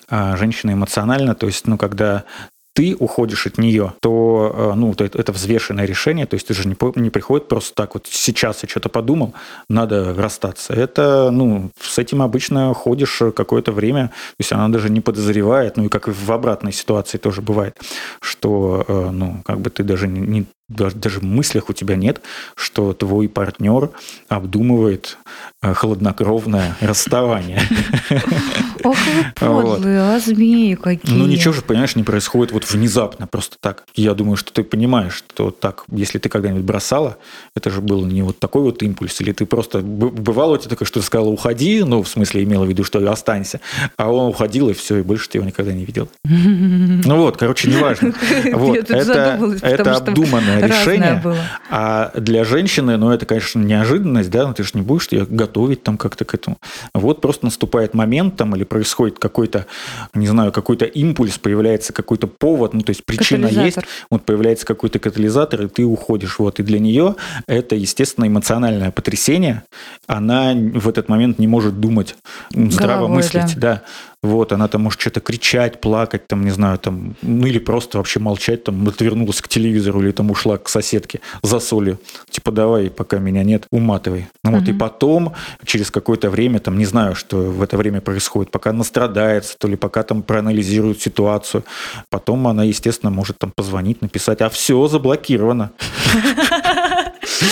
а 0.07 0.37
женщины 0.37 0.73
эмоционально. 0.73 1.33
То 1.33 1.47
есть, 1.47 1.65
ну, 1.65 1.77
когда 1.77 2.25
ты 2.75 2.93
уходишь 2.99 3.47
от 3.47 3.57
нее, 3.57 3.93
то 4.01 4.53
э, 4.53 4.73
ну, 4.75 4.93
это 4.97 5.31
взвешенное 5.31 5.85
решение, 5.85 6.25
то 6.25 6.33
есть 6.33 6.47
ты 6.47 6.53
же 6.53 6.67
не, 6.67 6.75
не 6.99 7.09
приходит 7.09 7.47
просто 7.47 7.73
так 7.73 7.93
вот 7.93 8.07
сейчас 8.11 8.63
я 8.63 8.69
что-то 8.69 8.89
подумал, 8.89 9.33
надо 9.69 10.13
расстаться. 10.13 10.73
Это, 10.73 11.29
ну, 11.31 11.71
с 11.79 11.97
этим 11.97 12.21
обычно 12.21 12.73
ходишь 12.73 13.21
какое-то 13.33 13.71
время, 13.71 14.07
то 14.07 14.39
есть 14.39 14.51
она 14.51 14.67
даже 14.67 14.89
не 14.89 14.99
подозревает, 14.99 15.77
ну 15.77 15.85
и 15.85 15.87
как 15.87 16.09
в 16.09 16.31
обратной 16.31 16.73
ситуации 16.73 17.17
тоже 17.17 17.41
бывает, 17.41 17.77
что, 18.19 18.83
э, 18.85 19.09
ну, 19.09 19.41
как 19.45 19.61
бы 19.61 19.69
ты 19.69 19.83
даже 19.83 20.09
не, 20.09 20.45
даже 20.67 21.19
в 21.19 21.23
мыслях 21.23 21.69
у 21.69 21.73
тебя 21.73 21.95
нет, 21.95 22.21
что 22.55 22.93
твой 22.93 23.29
партнер 23.29 23.91
обдумывает 24.27 25.17
э, 25.61 25.73
хладнокровное 25.73 26.75
расставание. 26.81 27.61
Ох 28.85 28.97
вы 28.97 29.25
подлые, 29.35 29.99
а 29.99 30.19
змеи 30.19 30.75
какие. 30.75 31.15
Ну 31.15 31.25
ничего 31.25 31.53
же, 31.53 31.61
понимаешь, 31.61 31.95
не 31.95 32.03
происходит 32.03 32.53
вот 32.53 32.69
внезапно, 32.69 33.27
просто 33.27 33.57
так. 33.59 33.83
Я 33.95 34.13
думаю, 34.13 34.37
что 34.37 34.53
ты 34.53 34.63
понимаешь, 34.63 35.13
что 35.13 35.51
так, 35.51 35.85
если 35.91 36.19
ты 36.19 36.29
когда-нибудь 36.29 36.63
бросала, 36.63 37.17
это 37.55 37.69
же 37.69 37.81
был 37.81 38.05
не 38.05 38.21
вот 38.21 38.39
такой 38.39 38.61
вот 38.61 38.83
импульс, 38.83 39.19
или 39.21 39.31
ты 39.31 39.45
просто, 39.45 39.79
бывало 39.79 40.55
у 40.55 40.57
тебя 40.57 40.69
такое, 40.69 40.85
что 40.85 40.99
ты 40.99 41.05
сказала, 41.05 41.29
уходи, 41.29 41.83
ну, 41.83 42.03
в 42.03 42.07
смысле, 42.07 42.43
имела 42.43 42.65
в 42.65 42.69
виду, 42.69 42.83
что 42.83 42.99
останься, 43.11 43.59
а 43.97 44.11
он 44.11 44.29
уходил, 44.29 44.69
и 44.69 44.73
все, 44.73 44.97
и 44.97 45.01
больше 45.01 45.29
ты 45.29 45.37
его 45.37 45.47
никогда 45.47 45.73
не 45.73 45.85
видел. 45.85 46.09
Ну 47.05 47.17
вот, 47.17 47.37
короче, 47.37 47.69
неважно. 47.69 48.13
Вот, 48.53 48.89
это, 48.89 49.39
это 49.61 49.95
обдуманное 49.95 50.65
решение. 50.65 51.21
Было. 51.23 51.37
А 51.69 52.11
для 52.15 52.43
женщины, 52.43 52.97
ну, 52.97 53.11
это, 53.11 53.25
конечно, 53.25 53.59
неожиданность, 53.59 54.29
да, 54.29 54.47
ну, 54.47 54.53
ты 54.53 54.63
же 54.63 54.71
не 54.73 54.81
будешь 54.81 55.07
ее 55.11 55.25
готовить 55.25 55.83
там 55.83 55.97
как-то 55.97 56.25
к 56.25 56.33
этому. 56.33 56.57
Вот 56.93 57.21
просто 57.21 57.45
наступает 57.45 57.93
момент 57.93 58.35
там 58.35 58.55
или 58.55 58.63
происходит 58.75 59.19
какой-то, 59.19 59.67
не 60.13 60.27
знаю, 60.27 60.51
какой-то 60.51 60.83
импульс, 60.83 61.37
появляется 61.37 61.93
какой-то 61.93 62.27
повод, 62.27 62.73
ну, 62.73 62.81
то 62.81 62.89
есть 62.89 63.05
причина 63.05 63.45
есть, 63.47 63.77
вот 64.09 64.25
появляется 64.25 64.65
какой-то 64.65 64.99
катализатор, 64.99 65.61
и 65.61 65.67
ты 65.69 65.85
уходишь. 65.85 66.39
Вот, 66.39 66.59
и 66.59 66.63
для 66.63 66.79
нее 66.79 67.15
это, 67.47 67.77
естественно, 67.77 68.27
эмоциональное 68.27 68.91
потрясение. 68.91 69.63
Она 70.07 70.53
в 70.53 70.89
этот 70.89 71.07
момент 71.07 71.39
не 71.39 71.47
может 71.47 71.79
думать, 71.79 72.17
здраво 72.51 73.03
Головой, 73.03 73.15
мыслить, 73.15 73.57
да. 73.57 73.75
да. 73.75 73.81
Вот, 74.25 74.51
она 74.51 74.67
там 74.67 74.81
может 74.81 74.99
что-то 74.99 75.19
кричать, 75.19 75.79
плакать, 75.79 76.27
там, 76.27 76.43
не 76.43 76.51
знаю, 76.51 76.79
там, 76.79 77.15
ну 77.21 77.45
или 77.45 77.59
просто 77.59 77.99
вообще 77.99 78.19
молчать, 78.19 78.63
там, 78.63 78.87
отвернулась 78.87 79.41
к 79.41 79.47
телевизору 79.47 80.01
или 80.01 80.11
там 80.11 80.31
ушла 80.31 80.57
к 80.57 80.67
соседке 80.67 81.21
за 81.43 81.59
солью. 81.59 81.99
Типа, 82.31 82.51
давай, 82.51 82.89
пока 82.89 83.19
меня 83.19 83.43
нет, 83.43 83.67
уматывай. 83.71 84.27
Ну 84.43 84.51
вот, 84.51 84.63
угу. 84.63 84.71
и 84.71 84.73
потом, 84.73 85.33
через 85.63 85.91
какое-то 85.91 86.29
время, 86.31 86.59
там, 86.59 86.77
не 86.77 86.85
знаю, 86.85 87.13
что 87.15 87.37
в 87.37 87.61
это 87.61 87.77
время 87.77 88.01
происходит, 88.01 88.51
пока 88.51 88.71
она 88.71 88.83
страдается, 88.83 89.57
то 89.57 89.67
ли 89.67 89.75
пока 89.75 90.01
там 90.03 90.23
проанализирует 90.23 91.01
ситуацию, 91.01 91.63
потом 92.09 92.47
она, 92.47 92.63
естественно, 92.63 93.11
может 93.11 93.37
там 93.37 93.51
позвонить, 93.55 94.01
написать, 94.01 94.41
а 94.41 94.49
все 94.49 94.87
заблокировано. 94.87 95.71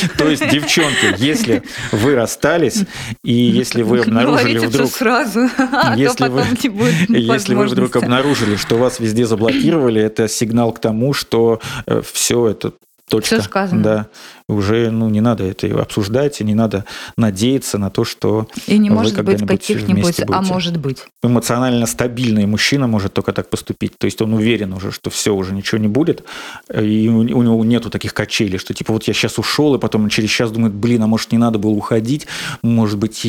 То 0.17 0.29
есть, 0.29 0.47
девчонки, 0.49 1.15
если 1.17 1.63
вы 1.91 2.15
расстались, 2.15 2.83
и 3.23 3.33
если 3.33 3.81
вы 3.81 3.99
обнаружили 3.99 4.59
вдруг... 4.59 4.91
сразу, 4.91 5.49
а 5.57 5.95
если 5.95 6.27
вы, 6.27 6.43
Если 7.09 7.55
вы 7.55 7.67
вдруг 7.67 7.95
обнаружили, 7.95 8.55
что 8.55 8.77
вас 8.77 8.99
везде 8.99 9.25
заблокировали, 9.25 10.01
это 10.01 10.27
сигнал 10.27 10.71
к 10.71 10.79
тому, 10.79 11.13
что 11.13 11.59
э, 11.85 12.01
все 12.11 12.47
это 12.47 12.73
точка. 13.09 13.35
Все 13.35 13.43
сказано. 13.43 13.83
Да 13.83 14.07
уже 14.47 14.91
ну, 14.91 15.09
не 15.09 15.21
надо 15.21 15.43
это 15.43 15.67
обсуждать, 15.81 16.41
и 16.41 16.43
не 16.43 16.55
надо 16.55 16.85
надеяться 17.17 17.77
на 17.77 17.89
то, 17.89 18.03
что 18.03 18.47
И 18.67 18.77
не 18.77 18.89
может 18.89 19.23
быть 19.23 19.45
каких-нибудь, 19.45 20.21
а 20.27 20.41
может 20.41 20.77
быть. 20.77 21.05
Эмоционально 21.21 21.85
стабильный 21.85 22.45
мужчина 22.45 22.87
может 22.87 23.13
только 23.13 23.33
так 23.33 23.49
поступить. 23.49 23.97
То 23.97 24.05
есть 24.05 24.21
он 24.21 24.33
уверен 24.33 24.73
уже, 24.73 24.91
что 24.91 25.09
все, 25.09 25.33
уже 25.33 25.53
ничего 25.53 25.79
не 25.79 25.87
будет, 25.87 26.23
и 26.73 27.09
у 27.09 27.23
него 27.23 27.63
нету 27.65 27.89
таких 27.89 28.13
качелей, 28.13 28.57
что 28.57 28.73
типа 28.73 28.93
вот 28.93 29.03
я 29.05 29.13
сейчас 29.13 29.37
ушел, 29.39 29.75
и 29.75 29.79
потом 29.79 30.09
через 30.09 30.29
час 30.29 30.51
думает, 30.51 30.73
блин, 30.73 31.03
а 31.03 31.07
может 31.07 31.31
не 31.31 31.37
надо 31.37 31.59
было 31.59 31.71
уходить, 31.71 32.27
может 32.61 32.97
быть, 32.97 33.25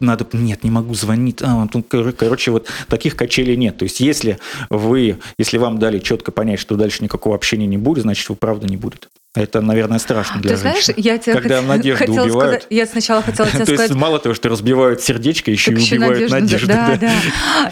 надо, 0.00 0.26
нет, 0.32 0.64
не 0.64 0.70
могу 0.70 0.94
звонить. 0.94 1.42
А, 1.42 1.68
ну, 1.72 1.82
короче, 1.82 2.50
вот 2.50 2.68
таких 2.88 3.16
качелей 3.16 3.56
нет. 3.56 3.76
То 3.78 3.84
есть 3.84 4.00
если 4.00 4.38
вы, 4.70 5.18
если 5.38 5.58
вам 5.58 5.78
дали 5.78 5.98
четко 5.98 6.32
понять, 6.32 6.60
что 6.60 6.76
дальше 6.76 7.02
никакого 7.02 7.34
общения 7.34 7.66
не 7.66 7.78
будет, 7.78 8.02
значит, 8.02 8.28
вы 8.28 8.36
правда 8.36 8.66
не 8.66 8.76
будет. 8.76 9.08
Это, 9.34 9.60
наверное, 9.60 9.98
страшно 9.98 10.40
для 10.40 10.52
Ты 10.52 10.56
знаешь, 10.56 10.88
я 10.96 11.18
тебя 11.18 11.34
Когда 11.34 11.58
хот... 11.58 11.68
надежду 11.68 12.06
хотела 12.06 12.24
убивают. 12.24 12.62
Сказать, 12.62 12.66
я 12.70 12.86
сначала 12.86 13.22
хотела 13.22 13.48
тебе 13.50 13.64
сказать... 13.64 13.76
То 13.76 13.82
есть 13.82 13.94
мало 13.94 14.18
того, 14.18 14.34
что 14.34 14.48
разбивают 14.48 15.02
сердечко, 15.02 15.50
еще 15.50 15.72
и 15.72 15.76
убивают 15.76 16.30
надежду. 16.30 16.68
Да, 16.68 16.96
да. 16.98 17.12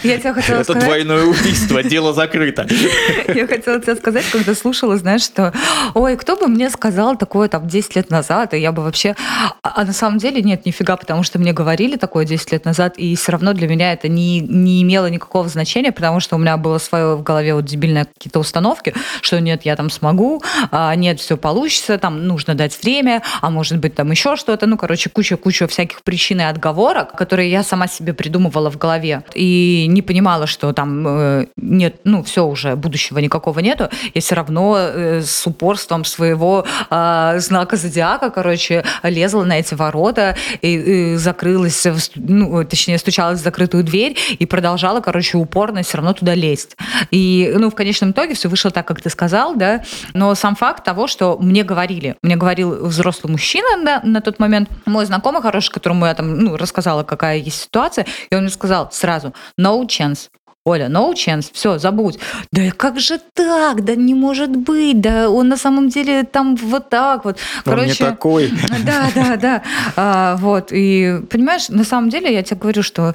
Я 0.03 0.19
тебя 0.19 0.35
хотела 0.35 0.61
Это 0.61 0.75
двойное 0.75 1.25
убийство, 1.25 1.83
дело 1.83 2.13
закрыто. 2.13 2.67
Я 3.35 3.47
хотела 3.47 3.81
тебе 3.81 3.97
сказать, 3.97 4.25
когда 4.31 4.55
слушала, 4.55 4.99
знаешь, 4.99 5.23
что, 5.23 5.55
ой, 5.95 6.17
кто 6.17 6.37
бы 6.37 6.47
мне 6.47 6.69
сказал 6.69 7.17
такое 7.17 7.49
там 7.49 7.67
10 7.67 7.97
лет 7.97 8.11
назад, 8.11 8.53
и 8.53 8.59
я 8.59 8.71
бы 8.71 8.83
вообще... 8.83 9.17
А, 9.63 9.81
а 9.81 9.85
на 9.85 9.95
самом 9.95 10.19
деле 10.19 10.43
нет, 10.43 10.67
нифига, 10.67 10.97
потому 10.97 11.23
что 11.23 11.39
мне 11.39 11.55
говорили 11.55 11.97
такое 11.97 12.27
10 12.27 12.53
лет 12.53 12.65
назад, 12.67 12.99
и 12.99 13.17
все 13.17 13.33
равно 13.33 13.55
для 13.55 13.67
меня 13.67 13.95
это 13.95 14.09
не, 14.09 14.41
не 14.41 14.83
имело 14.83 15.07
никакого 15.07 15.49
значения, 15.49 15.91
потому 15.91 16.21
что 16.21 16.37
у 16.37 16.39
меня 16.39 16.59
было 16.59 16.77
свое 16.77 17.17
в 17.17 17.23
голове 17.23 17.55
вот 17.55 17.65
дебильные 17.65 18.05
какие-то 18.05 18.41
установки, 18.41 18.95
что 19.23 19.41
нет, 19.41 19.63
я 19.65 19.75
там 19.75 19.89
смогу, 19.89 20.43
а 20.71 20.95
нет, 20.95 21.19
все 21.19 21.39
получится, 21.47 21.97
там 21.97 22.27
нужно 22.27 22.57
дать 22.57 22.77
время, 22.83 23.23
а 23.41 23.51
может 23.51 23.79
быть 23.79 23.95
там 23.95 24.11
еще 24.11 24.35
что-то. 24.35 24.67
Ну, 24.67 24.77
короче, 24.77 25.11
куча-куча 25.11 25.69
всяких 25.69 26.03
причин 26.03 26.41
и 26.41 26.43
отговорок, 26.43 27.13
которые 27.13 27.49
я 27.53 27.63
сама 27.63 27.87
себе 27.87 28.15
придумывала 28.15 28.69
в 28.69 28.79
голове. 28.79 29.23
И 29.33 29.87
не 29.89 30.03
понимала, 30.03 30.49
что 30.49 30.73
там 30.73 31.07
э, 31.07 31.47
нет, 31.57 32.01
ну, 32.03 32.25
все 32.25 32.45
уже, 32.45 32.75
будущего 32.75 33.21
никакого 33.21 33.61
нету. 33.61 33.89
Я 34.13 34.21
все 34.21 34.35
равно 34.35 34.77
э, 34.77 35.23
с 35.23 35.47
упорством 35.47 36.05
своего 36.05 36.67
э, 36.91 37.35
знака 37.39 37.77
зодиака, 37.77 38.31
короче, 38.31 38.85
лезла 39.05 39.45
на 39.45 39.61
эти 39.61 39.75
ворота 39.75 40.35
и, 40.63 41.13
и 41.13 41.15
закрылась, 41.15 41.87
ну, 42.17 42.65
точнее, 42.65 42.99
стучалась 42.99 43.39
в 43.39 43.45
закрытую 43.45 43.85
дверь 43.85 44.17
и 44.37 44.47
продолжала, 44.47 45.01
короче, 45.01 45.39
упорно 45.39 45.85
все 45.85 45.99
равно 45.99 46.13
туда 46.13 46.35
лезть. 46.35 46.77
И, 47.13 47.55
ну, 47.57 47.71
в 47.71 47.77
конечном 47.77 48.11
итоге 48.11 48.35
все 48.35 48.49
вышло 48.49 48.73
так, 48.73 48.89
как 48.89 49.01
ты 49.01 49.11
сказал, 49.11 49.55
да, 49.55 49.85
но 50.13 50.35
сам 50.35 50.57
факт 50.57 50.83
того, 50.83 51.07
что 51.07 51.36
мне 51.39 51.65
говорили, 51.65 52.17
мне 52.23 52.37
говорил 52.37 52.87
взрослый 52.87 53.31
мужчина 53.31 53.67
да, 53.85 54.01
на 54.05 54.21
тот 54.21 54.39
момент, 54.39 54.69
мой 54.87 55.07
знакомый 55.07 55.43
хороший, 55.43 55.73
которому 55.73 56.07
я 56.07 56.15
там 56.15 56.39
ну, 56.39 56.57
рассказала, 56.57 57.03
какая 57.03 57.39
есть 57.39 57.63
ситуация, 57.63 58.07
и 58.31 58.35
он 58.35 58.43
мне 58.43 58.51
сказал 58.51 58.91
сразу, 58.93 59.35
no 59.59 59.83
chance, 59.87 60.29
Оля, 60.67 60.87
no 60.87 61.13
chance, 61.15 61.49
все, 61.53 61.79
забудь. 61.79 62.19
Да 62.51 62.73
как 62.77 62.99
же 62.99 63.21
так? 63.35 63.85
Да 63.85 63.95
не 63.95 64.15
может 64.15 64.51
быть. 64.51 65.01
Да 65.01 65.31
он 65.31 65.49
на 65.49 65.57
самом 65.57 65.89
деле 65.89 66.25
там 66.25 66.57
вот 66.57 66.91
так 66.91 67.25
вот. 67.25 67.39
Короче, 67.65 67.83
он 67.83 67.89
не 67.89 67.95
такой. 67.95 68.53
Да, 68.85 69.09
да, 69.15 69.37
да. 69.37 69.63
А, 69.95 70.37
вот. 70.39 70.73
И 70.73 71.21
понимаешь, 71.31 71.69
на 71.69 71.85
самом 71.85 72.11
деле 72.11 72.35
я 72.35 72.43
тебе 72.43 72.59
говорю, 72.59 72.83
что 72.83 73.15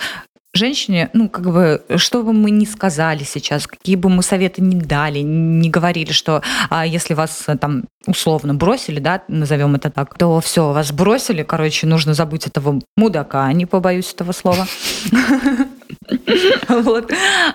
женщине, 0.54 1.10
ну, 1.14 1.30
как 1.30 1.46
бы, 1.46 1.84
что 1.98 2.24
бы 2.24 2.34
мы 2.34 2.52
ни 2.52 2.66
сказали 2.66 3.24
сейчас, 3.24 3.68
какие 3.68 3.96
бы 3.96 4.10
мы 4.10 4.24
советы 4.24 4.62
ни 4.62 4.80
дали, 4.80 5.20
не 5.20 5.70
говорили, 5.70 6.12
что 6.12 6.42
а 6.70 6.86
если 6.86 7.14
вас 7.14 7.44
э, 7.48 7.58
там 7.58 7.86
условно 8.06 8.54
бросили, 8.54 9.00
да, 9.00 9.24
назовем 9.28 9.76
это 9.76 9.90
так, 9.90 10.18
то 10.18 10.40
все, 10.42 10.72
вас 10.72 10.92
бросили, 10.92 11.44
короче, 11.44 11.88
нужно 11.88 12.14
забыть 12.14 12.48
этого 12.48 12.82
мудака, 12.98 13.52
не 13.54 13.66
побоюсь 13.66 14.14
этого 14.14 14.32
слова. 14.32 14.68
Вот. 16.68 17.12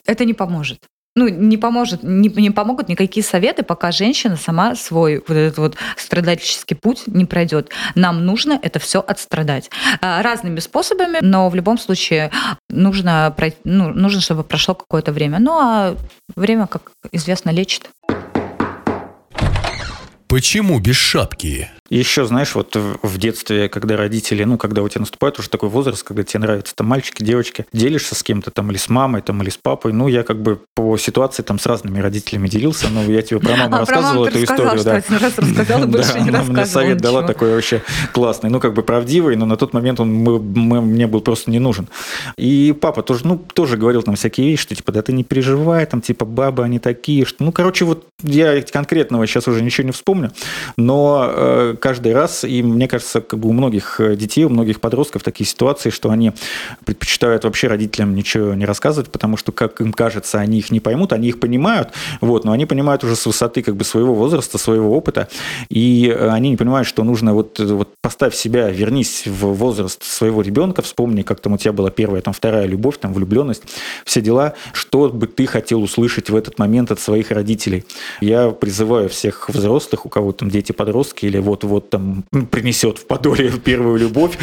Это 0.06 0.24
не 0.24 0.34
поможет. 0.34 0.78
Ну, 1.16 1.28
не 1.28 1.56
поможет, 1.56 2.02
не, 2.02 2.28
не 2.28 2.50
помогут 2.50 2.88
никакие 2.88 3.24
советы, 3.24 3.62
пока 3.62 3.90
женщина 3.90 4.36
сама 4.36 4.76
свой 4.76 5.24
вот 5.26 5.34
этот 5.34 5.58
вот 5.58 5.76
страдальческий 5.96 6.76
путь 6.76 7.04
не 7.06 7.24
пройдет. 7.24 7.70
Нам 7.94 8.24
нужно 8.24 8.60
это 8.62 8.78
все 8.78 9.00
отстрадать. 9.00 9.70
А, 10.00 10.22
разными 10.22 10.60
способами, 10.60 11.18
но 11.22 11.48
в 11.48 11.54
любом 11.54 11.78
случае 11.78 12.30
нужно, 12.68 13.34
ну, 13.64 13.88
нужно, 13.88 14.20
чтобы 14.20 14.44
прошло 14.44 14.74
какое-то 14.74 15.12
время. 15.12 15.38
Ну, 15.40 15.52
а 15.52 15.96
время, 16.36 16.66
как 16.66 16.92
известно, 17.12 17.50
лечит. 17.50 17.88
Почему 20.28 20.80
без 20.80 20.96
шапки? 20.96 21.70
Еще, 21.90 22.24
знаешь, 22.24 22.54
вот 22.54 22.76
в 22.76 23.18
детстве, 23.18 23.68
когда 23.68 23.96
родители, 23.96 24.44
ну, 24.44 24.58
когда 24.58 24.82
у 24.82 24.88
тебя 24.88 25.00
наступает 25.00 25.38
уже 25.38 25.48
такой 25.48 25.68
возраст, 25.68 26.02
когда 26.02 26.22
тебе 26.22 26.40
нравятся 26.40 26.74
там 26.74 26.86
мальчики, 26.86 27.22
девочки, 27.22 27.66
делишься 27.72 28.14
с 28.14 28.22
кем-то 28.22 28.50
там 28.50 28.70
или 28.70 28.78
с 28.78 28.88
мамой, 28.88 29.22
там, 29.22 29.42
или 29.42 29.50
с 29.50 29.56
папой. 29.56 29.92
Ну, 29.92 30.08
я 30.08 30.22
как 30.22 30.42
бы 30.42 30.60
по 30.74 30.96
ситуации 30.98 31.42
там 31.42 31.58
с 31.58 31.66
разными 31.66 32.00
родителями 32.00 32.48
делился, 32.48 32.88
но 32.88 33.02
я 33.04 33.22
тебе 33.22 33.40
про 33.40 33.56
маму 33.56 33.76
а, 33.76 33.80
рассказывал 33.80 34.26
эту 34.26 34.42
историю. 34.42 34.82
да. 34.82 34.96
один 34.96 35.18
раз 35.18 35.38
рассказала, 35.38 35.86
больше 35.86 36.20
не 36.20 36.30
рассказывала. 36.30 36.52
Мне 36.52 36.66
совет 36.66 36.98
дала 36.98 37.22
такой 37.22 37.54
вообще 37.54 37.82
классный, 38.12 38.50
ну, 38.50 38.60
как 38.60 38.74
бы 38.74 38.82
правдивый, 38.82 39.36
но 39.36 39.46
на 39.46 39.56
тот 39.56 39.72
момент 39.72 40.00
он 40.00 40.08
мне 40.10 41.06
был 41.06 41.20
просто 41.20 41.50
не 41.50 41.58
нужен. 41.58 41.88
И 42.36 42.74
папа 42.78 43.02
тоже, 43.02 43.26
ну, 43.26 43.38
тоже 43.38 43.76
говорил 43.76 44.02
там 44.02 44.16
всякие 44.16 44.50
вещи, 44.50 44.62
что 44.62 44.74
типа, 44.74 44.92
да 44.92 45.02
ты 45.02 45.12
не 45.12 45.24
переживай, 45.24 45.86
там, 45.86 46.00
типа, 46.00 46.24
бабы, 46.24 46.64
они 46.64 46.78
такие, 46.78 47.24
что, 47.24 47.44
ну, 47.44 47.52
короче, 47.52 47.84
вот 47.84 48.06
я 48.22 48.60
конкретного 48.62 49.26
сейчас 49.26 49.48
уже 49.48 49.62
ничего 49.62 49.86
не 49.86 49.92
вспомню, 49.92 50.32
но 50.76 51.28
э, 51.28 51.75
каждый 51.76 52.12
раз, 52.12 52.44
и 52.44 52.62
мне 52.62 52.88
кажется, 52.88 53.20
как 53.20 53.38
бы 53.38 53.48
у 53.48 53.52
многих 53.52 54.00
э, 54.00 54.16
детей, 54.16 54.44
у 54.44 54.48
многих 54.48 54.80
подростков 54.80 55.22
такие 55.22 55.46
ситуации, 55.46 55.90
что 55.90 56.10
они 56.10 56.32
предпочитают 56.84 57.44
вообще 57.44 57.68
родителям 57.68 58.14
ничего 58.14 58.54
не 58.54 58.64
рассказывать, 58.64 59.10
потому 59.10 59.36
что, 59.36 59.52
как 59.52 59.80
им 59.80 59.92
кажется, 59.92 60.38
они 60.38 60.58
их 60.58 60.70
не 60.70 60.80
поймут, 60.80 61.12
они 61.12 61.28
их 61.28 61.40
понимают, 61.40 61.90
вот, 62.20 62.44
но 62.44 62.52
они 62.52 62.66
понимают 62.66 63.04
уже 63.04 63.16
с 63.16 63.26
высоты 63.26 63.62
как 63.62 63.76
бы 63.76 63.84
своего 63.84 64.14
возраста, 64.14 64.58
своего 64.58 64.96
опыта, 64.96 65.28
и 65.68 66.08
э, 66.08 66.28
они 66.30 66.50
не 66.50 66.56
понимают, 66.56 66.88
что 66.88 67.04
нужно 67.04 67.34
вот, 67.34 67.58
вот 67.58 67.94
поставь 68.00 68.34
себя, 68.34 68.70
вернись 68.70 69.26
в 69.26 69.46
возраст 69.54 70.02
своего 70.02 70.42
ребенка, 70.42 70.82
вспомни, 70.82 71.22
как 71.22 71.40
там 71.40 71.54
у 71.54 71.58
тебя 71.58 71.72
была 71.72 71.90
первая, 71.90 72.22
там 72.22 72.34
вторая 72.34 72.66
любовь, 72.66 72.98
там 72.98 73.12
влюбленность, 73.12 73.62
все 74.04 74.20
дела, 74.20 74.54
что 74.72 75.08
бы 75.08 75.26
ты 75.26 75.46
хотел 75.46 75.82
услышать 75.82 76.30
в 76.30 76.36
этот 76.36 76.58
момент 76.58 76.90
от 76.90 77.00
своих 77.00 77.30
родителей. 77.30 77.84
Я 78.20 78.50
призываю 78.50 79.08
всех 79.08 79.48
взрослых, 79.48 80.06
у 80.06 80.08
кого 80.08 80.32
там 80.32 80.50
дети, 80.50 80.72
подростки, 80.72 81.26
или 81.26 81.38
вот-вот 81.66 81.90
там 81.90 82.24
принесет 82.50 82.98
в 82.98 83.06
подоле 83.06 83.50
первую 83.64 83.98
любовь. 83.98 84.38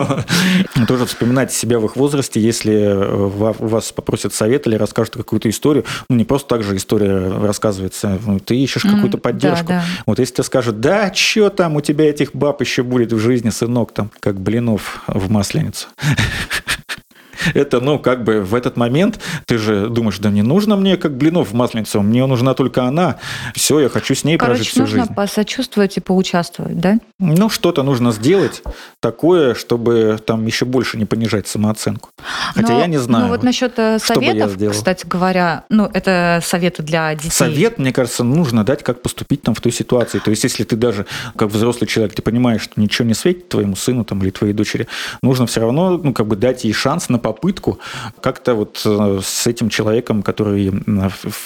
Тоже 0.88 1.06
вспоминайте 1.06 1.54
себя 1.54 1.78
в 1.78 1.84
их 1.84 1.96
возрасте, 1.96 2.40
если 2.40 2.74
э, 2.74 3.54
вас 3.58 3.92
попросят 3.92 4.34
совет 4.34 4.66
или 4.66 4.74
расскажут 4.74 5.14
какую-то 5.14 5.48
историю, 5.48 5.84
ну 6.08 6.16
не 6.16 6.24
просто 6.24 6.48
так 6.48 6.62
же 6.62 6.76
история 6.76 7.28
рассказывается, 7.28 8.18
ну, 8.26 8.38
ты 8.40 8.56
ищешь 8.56 8.82
какую-то 8.82 9.18
поддержку. 9.18 9.74
Вот 10.06 10.18
если 10.18 10.34
тебе 10.34 10.44
скажут, 10.44 10.80
да, 10.80 11.12
что 11.14 11.50
там 11.50 11.76
у 11.76 11.80
тебя 11.80 12.08
этих 12.08 12.34
баб 12.34 12.60
еще 12.60 12.82
будет 12.82 13.12
в 13.12 13.18
жизни, 13.18 13.50
сынок, 13.50 13.92
там, 13.92 14.10
как 14.20 14.40
блинов 14.40 15.02
в 15.06 15.30
масленицу 15.30 15.88
это, 17.54 17.80
ну, 17.80 17.98
как 17.98 18.24
бы 18.24 18.40
в 18.40 18.54
этот 18.54 18.76
момент 18.76 19.20
ты 19.46 19.58
же 19.58 19.88
думаешь, 19.88 20.18
да 20.18 20.30
не 20.30 20.42
нужно 20.42 20.76
мне 20.76 20.96
как 20.96 21.16
блинов 21.16 21.50
в 21.50 21.54
масленицу, 21.54 22.02
мне 22.02 22.24
нужна 22.26 22.54
только 22.54 22.84
она. 22.84 23.16
Все, 23.54 23.80
я 23.80 23.88
хочу 23.88 24.14
с 24.14 24.24
ней 24.24 24.36
Короче, 24.38 24.56
прожить 24.56 24.72
всю 24.72 24.80
нужно 24.80 25.02
жизнь. 25.02 25.14
посочувствовать 25.14 25.96
и 25.96 26.00
поучаствовать, 26.00 26.78
да? 26.80 26.98
Ну, 27.18 27.48
что-то 27.48 27.82
нужно 27.82 28.12
сделать 28.12 28.62
такое, 29.00 29.54
чтобы 29.54 30.18
там 30.24 30.46
еще 30.46 30.64
больше 30.64 30.98
не 30.98 31.04
понижать 31.04 31.48
самооценку. 31.48 32.10
Хотя 32.54 32.74
Но, 32.74 32.80
я 32.80 32.86
не 32.86 32.98
знаю. 32.98 33.24
Ну, 33.24 33.30
вот 33.30 33.42
насчет 33.42 33.78
э, 33.78 33.98
советов, 33.98 34.56
кстати 34.70 35.06
говоря, 35.06 35.64
ну, 35.68 35.88
это 35.92 36.40
советы 36.42 36.82
для 36.82 37.14
детей. 37.14 37.30
Совет, 37.30 37.78
мне 37.78 37.92
кажется, 37.92 38.24
нужно 38.24 38.64
дать, 38.64 38.82
как 38.82 39.02
поступить 39.02 39.42
там 39.42 39.54
в 39.54 39.60
той 39.60 39.72
ситуации. 39.72 40.18
То 40.18 40.30
есть, 40.30 40.44
если 40.44 40.64
ты 40.64 40.76
даже 40.76 41.06
как 41.36 41.50
взрослый 41.50 41.88
человек, 41.88 42.14
ты 42.14 42.22
понимаешь, 42.22 42.62
что 42.62 42.80
ничего 42.80 43.06
не 43.06 43.14
светит 43.14 43.48
твоему 43.48 43.76
сыну 43.76 44.04
там, 44.04 44.22
или 44.22 44.30
твоей 44.30 44.52
дочери, 44.52 44.86
нужно 45.22 45.46
все 45.46 45.60
равно, 45.60 45.98
ну, 45.98 46.12
как 46.12 46.26
бы 46.26 46.36
дать 46.36 46.64
ей 46.64 46.72
шанс 46.72 47.08
на 47.08 47.18
попытку 47.32 47.78
как-то 48.20 48.54
вот 48.54 48.82
э, 48.84 49.20
с 49.22 49.46
этим 49.46 49.68
человеком, 49.68 50.22
который, 50.22 50.72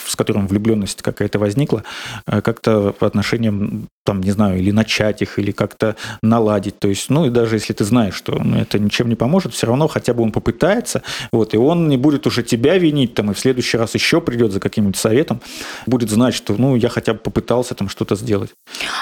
с 0.07 0.17
которым 0.17 0.47
влюбленность 0.47 1.03
какая-то 1.03 1.39
возникла, 1.39 1.83
э, 2.27 2.41
как-то 2.41 2.93
по 2.93 3.07
отношениям, 3.07 3.89
там, 4.05 4.21
не 4.21 4.31
знаю, 4.31 4.59
или 4.59 4.71
начать 4.71 5.23
их, 5.23 5.39
или 5.39 5.53
как-то 5.53 5.97
наладить. 6.23 6.79
То 6.79 6.89
есть, 6.89 7.11
ну, 7.11 7.27
и 7.27 7.31
даже 7.31 7.57
если 7.57 7.73
ты 7.73 7.85
знаешь, 7.85 8.15
что 8.15 8.39
ну, 8.43 8.59
это 8.59 8.79
ничем 8.79 9.09
не 9.09 9.17
поможет, 9.17 9.55
все 9.55 9.67
равно 9.67 9.89
хотя 9.89 10.15
бы 10.15 10.23
он 10.23 10.33
попытается, 10.33 11.03
вот, 11.33 11.55
и 11.55 11.57
он 11.57 11.89
не 11.89 11.97
будет 11.97 12.27
уже 12.27 12.43
тебя 12.43 12.79
винить, 12.79 13.15
там, 13.15 13.31
и 13.31 13.35
в 13.35 13.39
следующий 13.39 13.77
раз 13.77 13.95
еще 13.95 14.21
придет 14.21 14.53
за 14.53 14.61
каким-нибудь 14.61 14.97
советом, 14.97 15.41
будет 15.87 16.11
знать, 16.11 16.35
что, 16.35 16.55
ну, 16.55 16.77
я 16.77 16.89
хотя 16.89 17.15
бы 17.15 17.19
попытался 17.19 17.75
там 17.75 17.89
что-то 17.89 18.17
сделать. 18.17 18.51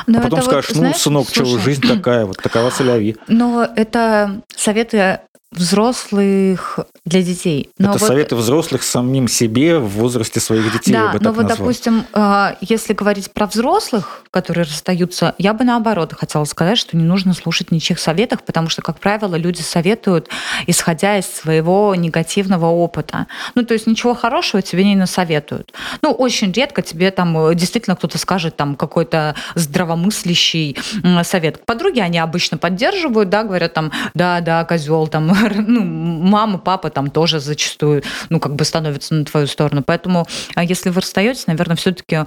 Но 0.07 0.19
а 0.19 0.23
потом 0.23 0.43
скажешь, 0.43 0.71
вот, 0.71 0.77
ну, 0.77 0.81
знаешь, 0.81 0.97
сынок, 0.97 1.29
слушай, 1.29 1.51
что 1.51 1.59
жизнь 1.59 1.87
такая, 1.87 2.27
вот 2.27 2.37
такова 2.39 2.71
соляви. 2.81 3.17
Но 3.29 3.69
это 3.77 4.43
советы 4.57 5.21
взрослых 5.53 6.79
для 7.05 7.23
детей. 7.23 7.71
Но 7.77 7.91
это 7.91 7.99
вот... 7.99 8.07
советы 8.07 8.37
взрослых 8.37 8.85
самим 8.85 9.27
себе 9.27 9.79
в 9.79 9.89
возрасте 9.89 10.39
своих 10.39 10.73
детей. 10.73 10.93
Да, 10.93 11.13
но 11.21 11.33
вот, 11.33 11.43
назвал. 11.43 11.47
допустим, 11.47 12.05
э, 12.15 12.55
если 12.61 12.93
говорить 12.93 13.33
про 13.33 13.47
взрослых, 13.47 14.23
которые 14.31 14.65
расстаются, 14.65 15.35
я 15.39 15.53
бы 15.53 15.65
наоборот 15.65 16.13
хотела 16.13 16.45
сказать, 16.45 16.79
что 16.79 16.97
не 16.97 17.03
нужно 17.03 17.35
слушать 17.35 17.73
ничьих 17.73 17.99
советов, 17.99 18.45
потому 18.45 18.69
что, 18.69 18.81
как 18.81 19.01
правило, 19.01 19.35
люди 19.35 19.61
советуют, 19.61 20.29
исходя 20.69 21.19
из 21.19 21.27
своего 21.27 21.97
негативного 21.97 22.67
опыта. 22.67 23.27
Ну, 23.57 23.65
то 23.65 23.75
есть 23.75 23.89
ничего 23.89 24.15
хорошего 24.15 24.63
тебе 24.63 24.85
не 24.85 24.95
насоветуют. 24.95 25.73
Ну, 26.03 26.13
очень 26.13 26.53
редко 26.53 26.83
тебе 26.83 27.11
там 27.11 27.37
э, 27.37 27.55
действительно 27.57 27.97
кто-то 27.97 28.19
скажет 28.19 28.57
там 28.57 28.77
какой-то 28.77 29.35
здравомыслящий 29.57 30.77
совет. 31.25 31.67
Подруги 31.67 31.99
они 31.99 32.19
обычно 32.19 32.57
поддерживают, 32.57 33.31
да, 33.31 33.43
говорят 33.43 33.75
там, 33.75 33.91
да, 34.15 34.41
да, 34.41 34.65
козел, 34.65 35.09
там, 35.09 35.40
ну, 35.67 35.85
мама, 35.85 36.59
папа 36.59 36.91
там 36.91 37.11
тоже 37.11 37.41
зачастую, 37.41 38.03
ну, 38.29 38.41
как 38.41 38.55
бы 38.55 38.65
становятся 38.65 39.15
на 39.15 39.25
твою 39.25 39.47
сторону. 39.47 39.83
Поэтому, 39.83 40.27
а 40.55 40.65
если 40.65 40.91
вы 40.91 41.01
расстаетесь, 41.01 41.47
наверное, 41.47 41.77
все-таки 41.77 42.21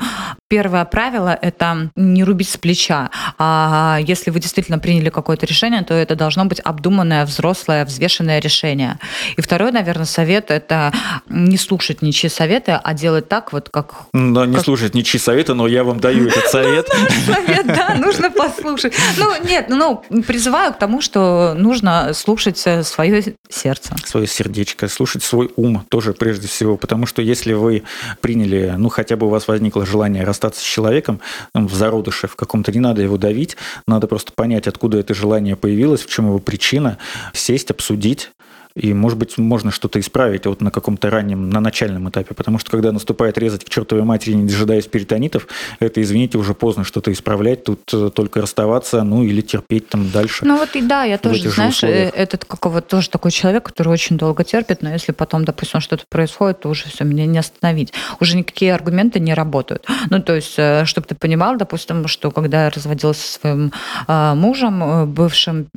первое 0.47 0.85
правило– 0.85 1.37
это 1.41 1.89
не 1.95 2.23
рубить 2.23 2.49
с 2.49 2.57
плеча. 2.57 3.09
А 3.37 3.99
если 4.01 4.31
вы 4.31 4.39
действительно 4.39 4.79
приняли 4.79 5.09
какое-то 5.09 5.45
решение, 5.45 5.83
то 5.83 5.93
это 5.93 6.15
должно 6.15 6.45
быть 6.45 6.59
обдуманное, 6.63 7.25
взрослое, 7.25 7.85
взвешенное 7.85 8.39
решение. 8.39 8.99
И 9.37 9.41
второй, 9.41 9.71
наверное, 9.71 10.05
совет– 10.05 10.45
это 10.51 10.91
не 11.29 11.57
слушать 11.57 12.01
ничьи 12.01 12.29
советы, 12.29 12.79
а 12.83 12.93
делать 12.93 13.29
так, 13.29 13.53
вот 13.53 13.69
как… 13.69 13.93
Да, 14.13 14.45
не 14.45 14.55
как... 14.55 14.65
слушать 14.65 14.95
ничьи 14.95 15.19
советы, 15.19 15.53
но 15.53 15.67
я 15.67 15.83
вам 15.83 15.99
даю 15.99 16.27
этот 16.27 16.47
совет. 16.47 16.87
Совет, 17.25 17.67
да, 17.67 17.95
нужно 17.95 18.31
послушать. 18.31 18.93
Ну, 19.17 19.31
нет, 19.47 19.67
ну, 19.69 20.03
призываю 20.27 20.73
к 20.73 20.77
тому, 20.77 21.01
что 21.01 21.53
нужно 21.55 22.13
слушать 22.13 22.57
свои 22.83 23.02
свое 23.03 23.35
сердце. 23.49 23.95
Свое 24.05 24.27
сердечко, 24.27 24.87
слушать 24.87 25.23
свой 25.23 25.51
ум 25.55 25.85
тоже 25.89 26.13
прежде 26.13 26.47
всего, 26.47 26.77
потому 26.77 27.05
что 27.05 27.21
если 27.21 27.53
вы 27.53 27.83
приняли, 28.21 28.73
ну 28.77 28.89
хотя 28.89 29.15
бы 29.15 29.27
у 29.27 29.29
вас 29.29 29.47
возникло 29.47 29.85
желание 29.85 30.23
расстаться 30.23 30.61
с 30.61 30.63
человеком 30.63 31.19
ну, 31.53 31.67
в 31.67 31.73
зародыше 31.73 32.27
в 32.27 32.35
каком-то, 32.35 32.71
не 32.71 32.79
надо 32.79 33.01
его 33.01 33.17
давить, 33.17 33.57
надо 33.87 34.07
просто 34.07 34.31
понять, 34.33 34.67
откуда 34.67 34.99
это 34.99 35.13
желание 35.13 35.55
появилось, 35.55 36.01
в 36.01 36.09
чем 36.09 36.27
его 36.27 36.39
причина, 36.39 36.97
сесть, 37.33 37.71
обсудить, 37.71 38.31
и, 38.75 38.93
может 38.93 39.19
быть, 39.19 39.37
можно 39.37 39.71
что-то 39.71 39.99
исправить 39.99 40.45
вот 40.47 40.61
на 40.61 40.71
каком-то 40.71 41.09
раннем, 41.09 41.49
на 41.49 41.59
начальном 41.59 42.09
этапе. 42.09 42.33
Потому 42.33 42.57
что, 42.57 42.71
когда 42.71 42.91
наступает 42.91 43.37
резать 43.37 43.63
к 43.63 43.69
чертовой 43.69 44.03
матери, 44.03 44.33
не 44.33 44.47
дожидаясь 44.47 44.87
перитонитов, 44.87 45.47
это, 45.79 46.01
извините, 46.01 46.39
уже 46.39 46.55
поздно 46.55 46.83
что-то 46.83 47.11
исправлять. 47.11 47.63
Тут 47.63 47.81
э, 47.93 48.09
только 48.13 48.41
расставаться, 48.41 49.03
ну, 49.03 49.23
или 49.23 49.41
терпеть 49.41 49.89
там 49.89 50.09
дальше. 50.09 50.45
Ну, 50.45 50.57
вот 50.57 50.75
и 50.75 50.81
да, 50.81 51.03
я 51.03 51.19
тоже, 51.19 51.49
знаешь, 51.49 51.75
условиях. 51.75 52.13
Э, 52.15 52.17
этот 52.17 52.45
какого 52.45 52.81
тоже 52.81 53.09
такой 53.09 53.29
человек, 53.29 53.63
который 53.63 53.89
очень 53.89 54.17
долго 54.17 54.43
терпит, 54.43 54.81
но 54.81 54.91
если 54.91 55.11
потом, 55.11 55.45
допустим, 55.45 55.79
что-то 55.79 56.05
происходит, 56.09 56.61
то 56.61 56.69
уже 56.69 56.85
все, 56.85 57.03
меня 57.03 57.27
не 57.27 57.37
остановить. 57.37 57.93
Уже 58.19 58.35
никакие 58.35 58.73
аргументы 58.73 59.19
не 59.19 59.33
работают. 59.33 59.85
Ну, 60.09 60.21
то 60.21 60.35
есть, 60.35 60.55
э, 60.57 60.85
чтобы 60.85 61.07
ты 61.07 61.15
понимал, 61.15 61.57
допустим, 61.57 62.07
что 62.07 62.29
когда 62.29 62.65
я 62.65 62.69
разводилась 62.69 63.17
со 63.17 63.39
своим 63.39 63.71
мужем 64.07 65.11
бывшим, 65.11 65.67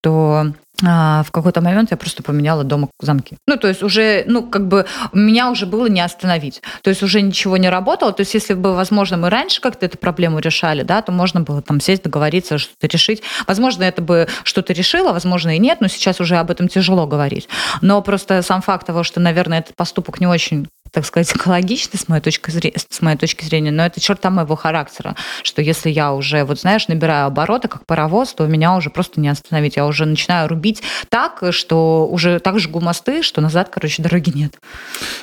то 0.00 0.52
а, 0.84 1.22
в 1.22 1.30
какой-то 1.30 1.60
момент 1.60 1.90
я 1.90 1.96
просто 1.96 2.22
поменяла 2.22 2.64
дома 2.64 2.88
замки. 3.00 3.36
Ну, 3.46 3.56
то 3.56 3.68
есть 3.68 3.82
уже, 3.82 4.24
ну, 4.26 4.42
как 4.46 4.68
бы 4.68 4.86
меня 5.12 5.50
уже 5.50 5.66
было 5.66 5.86
не 5.86 6.00
остановить. 6.00 6.62
То 6.82 6.90
есть 6.90 7.02
уже 7.02 7.22
ничего 7.22 7.56
не 7.56 7.70
работало. 7.70 8.12
То 8.12 8.20
есть 8.20 8.34
если 8.34 8.54
бы, 8.54 8.74
возможно, 8.74 9.16
мы 9.16 9.30
раньше 9.30 9.60
как-то 9.60 9.86
эту 9.86 9.98
проблему 9.98 10.38
решали, 10.38 10.82
да, 10.82 11.00
то 11.02 11.12
можно 11.12 11.40
было 11.40 11.62
там 11.62 11.80
сесть, 11.80 12.02
договориться, 12.02 12.58
что-то 12.58 12.86
решить. 12.88 13.22
Возможно, 13.46 13.84
это 13.84 14.02
бы 14.02 14.28
что-то 14.44 14.72
решило, 14.72 15.12
возможно, 15.12 15.56
и 15.56 15.58
нет, 15.58 15.80
но 15.80 15.88
сейчас 15.88 16.20
уже 16.20 16.36
об 16.36 16.50
этом 16.50 16.68
тяжело 16.68 17.06
говорить. 17.06 17.48
Но 17.80 18.02
просто 18.02 18.42
сам 18.42 18.60
факт 18.60 18.86
того, 18.86 19.02
что, 19.02 19.20
наверное, 19.20 19.60
этот 19.60 19.76
поступок 19.76 20.20
не 20.20 20.26
очень 20.26 20.68
так 20.96 21.04
сказать, 21.04 21.30
экологично 21.36 21.98
с 21.98 22.08
моей 22.08 22.22
точки 22.22 22.50
зрения, 22.50 22.78
с 22.88 23.02
моей 23.02 23.18
точки 23.18 23.44
зрения, 23.44 23.70
но 23.70 23.84
это 23.84 24.00
черта 24.00 24.30
моего 24.30 24.56
характера, 24.56 25.14
что 25.42 25.60
если 25.60 25.90
я 25.90 26.14
уже, 26.14 26.42
вот 26.44 26.58
знаешь, 26.58 26.88
набираю 26.88 27.26
обороты, 27.26 27.68
как 27.68 27.84
паровоз, 27.84 28.32
то 28.32 28.46
меня 28.46 28.74
уже 28.74 28.88
просто 28.88 29.20
не 29.20 29.28
остановить. 29.28 29.76
Я 29.76 29.84
уже 29.84 30.06
начинаю 30.06 30.48
рубить 30.48 30.82
так, 31.10 31.42
что 31.50 32.08
уже 32.10 32.38
так 32.38 32.58
жгу 32.58 32.80
мосты, 32.80 33.22
что 33.22 33.42
назад, 33.42 33.68
короче, 33.68 34.02
дороги 34.02 34.30
нет. 34.34 34.58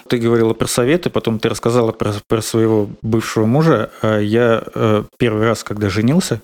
Ты 0.08 0.20
говорила 0.20 0.54
про 0.54 0.68
советы, 0.68 1.10
потом 1.10 1.40
ты 1.40 1.50
рассказала 1.50 1.92
про, 1.92 2.14
про 2.28 2.44
своего 2.44 2.88
бывшего 3.02 3.48
мужа. 3.48 3.90
А 4.04 4.20
Я 4.20 4.62
э, 4.76 5.06
первый 5.18 5.48
раз, 5.48 5.64
когда 5.64 5.90
женился, 5.90 6.40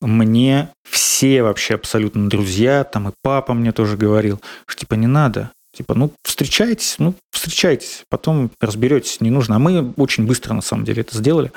мне 0.00 0.70
все 0.88 1.42
вообще 1.42 1.74
абсолютно 1.74 2.30
друзья, 2.30 2.82
там 2.84 3.10
и 3.10 3.12
папа 3.22 3.52
мне 3.52 3.72
тоже 3.72 3.98
говорил, 3.98 4.40
что 4.66 4.80
типа 4.80 4.94
не 4.94 5.06
надо, 5.06 5.50
Типа, 5.74 5.94
ну, 5.94 6.12
встречайтесь, 6.22 6.96
ну, 6.98 7.14
встречайтесь, 7.34 8.04
потом 8.08 8.50
разберетесь, 8.60 9.20
не 9.20 9.30
нужно. 9.30 9.56
А 9.56 9.58
мы 9.58 9.92
очень 9.96 10.26
быстро, 10.26 10.54
на 10.54 10.62
самом 10.62 10.84
деле, 10.84 11.02
это 11.02 11.16
сделали. 11.16 11.52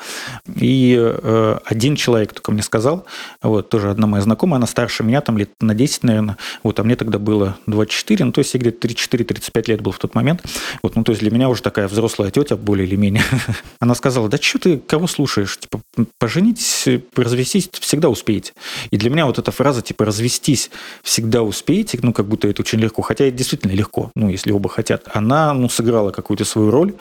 И 0.56 0.96
э, 0.98 1.58
один 1.66 1.96
человек 1.96 2.34
только 2.34 2.52
мне 2.52 2.62
сказал, 2.62 3.06
вот, 3.42 3.70
тоже 3.70 3.90
одна 3.90 4.08
моя 4.08 4.24
знакомая, 4.24 4.58
она 4.58 4.68
старше 4.68 5.04
меня, 5.04 5.22
там 5.22 5.38
лет 5.38 5.52
на 5.62 5.74
10, 5.74 6.04
наверное, 6.04 6.38
вот, 6.63 6.80
а 6.80 6.84
мне 6.84 6.96
тогда 6.96 7.20
было 7.20 7.58
24, 7.68 8.26
ну, 8.26 8.32
то 8.32 8.40
есть 8.40 8.54
я 8.54 8.60
где-то 8.60 8.88
34-35 8.88 9.63
лет 9.68 9.82
был 9.82 9.92
в 9.92 10.00
тот 10.00 10.16
момент. 10.16 10.44
Вот, 10.84 10.96
ну, 10.96 11.04
то 11.04 11.12
есть 11.12 11.22
для 11.22 11.32
меня 11.32 11.50
уже 11.50 11.62
такая 11.62 11.88
взрослая 11.88 12.32
тетя, 12.32 12.56
более 12.56 12.88
или 12.88 12.96
менее. 12.96 13.24
Она 13.80 13.96
сказала, 13.96 14.30
да 14.30 14.38
что 14.38 14.60
ты, 14.60 14.78
кого 14.78 15.08
слушаешь? 15.08 15.58
Типа, 15.58 15.82
поженитесь, 16.20 16.88
развестись, 17.16 17.70
всегда 17.74 18.10
успеете. 18.10 18.54
И 18.92 18.98
для 18.98 19.10
меня 19.10 19.26
вот 19.26 19.40
эта 19.40 19.52
фраза, 19.52 19.82
типа, 19.82 20.06
развестись 20.06 20.70
всегда 21.04 21.44
успеете, 21.44 21.98
ну, 22.02 22.13
как 22.13 22.28
будто 22.28 22.48
это 22.48 22.62
очень 22.62 22.80
легко, 22.80 23.02
хотя 23.02 23.26
это 23.26 23.38
действительно 23.38 23.72
легко 23.72 24.12
ну, 24.16 24.30
если 24.30 24.52
оба 24.52 24.70
хотят, 24.70 25.08
она, 25.13 25.54
ну, 25.54 25.67
сыграла 25.70 26.12
какую-то 26.12 26.46
свою 26.46 26.72
роль, 26.72 26.94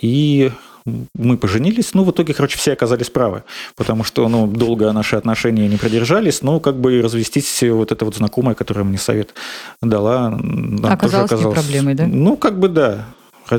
и 0.00 0.50
мы 0.84 1.36
поженились, 1.36 1.94
ну, 1.94 2.04
в 2.04 2.10
итоге, 2.10 2.34
короче, 2.34 2.58
все 2.58 2.72
оказались 2.72 3.10
правы, 3.10 3.44
потому 3.76 4.04
что, 4.04 4.28
ну, 4.28 4.46
долго 4.46 4.90
наши 4.92 5.16
отношения 5.16 5.68
не 5.68 5.76
продержались, 5.76 6.42
но 6.42 6.60
как 6.60 6.80
бы 6.80 7.00
развестись 7.00 7.62
вот 7.62 7.92
эта 7.92 8.04
вот 8.04 8.16
знакомая, 8.16 8.54
которая 8.54 8.84
мне 8.84 8.98
совет 8.98 9.34
дала, 9.80 10.38
оказалась, 10.84 11.30
оказалась 11.30 11.44
не 11.44 11.62
проблемой, 11.62 11.94
да? 11.94 12.06
Ну, 12.06 12.36
как 12.36 12.58
бы 12.58 12.68
да, 12.68 13.06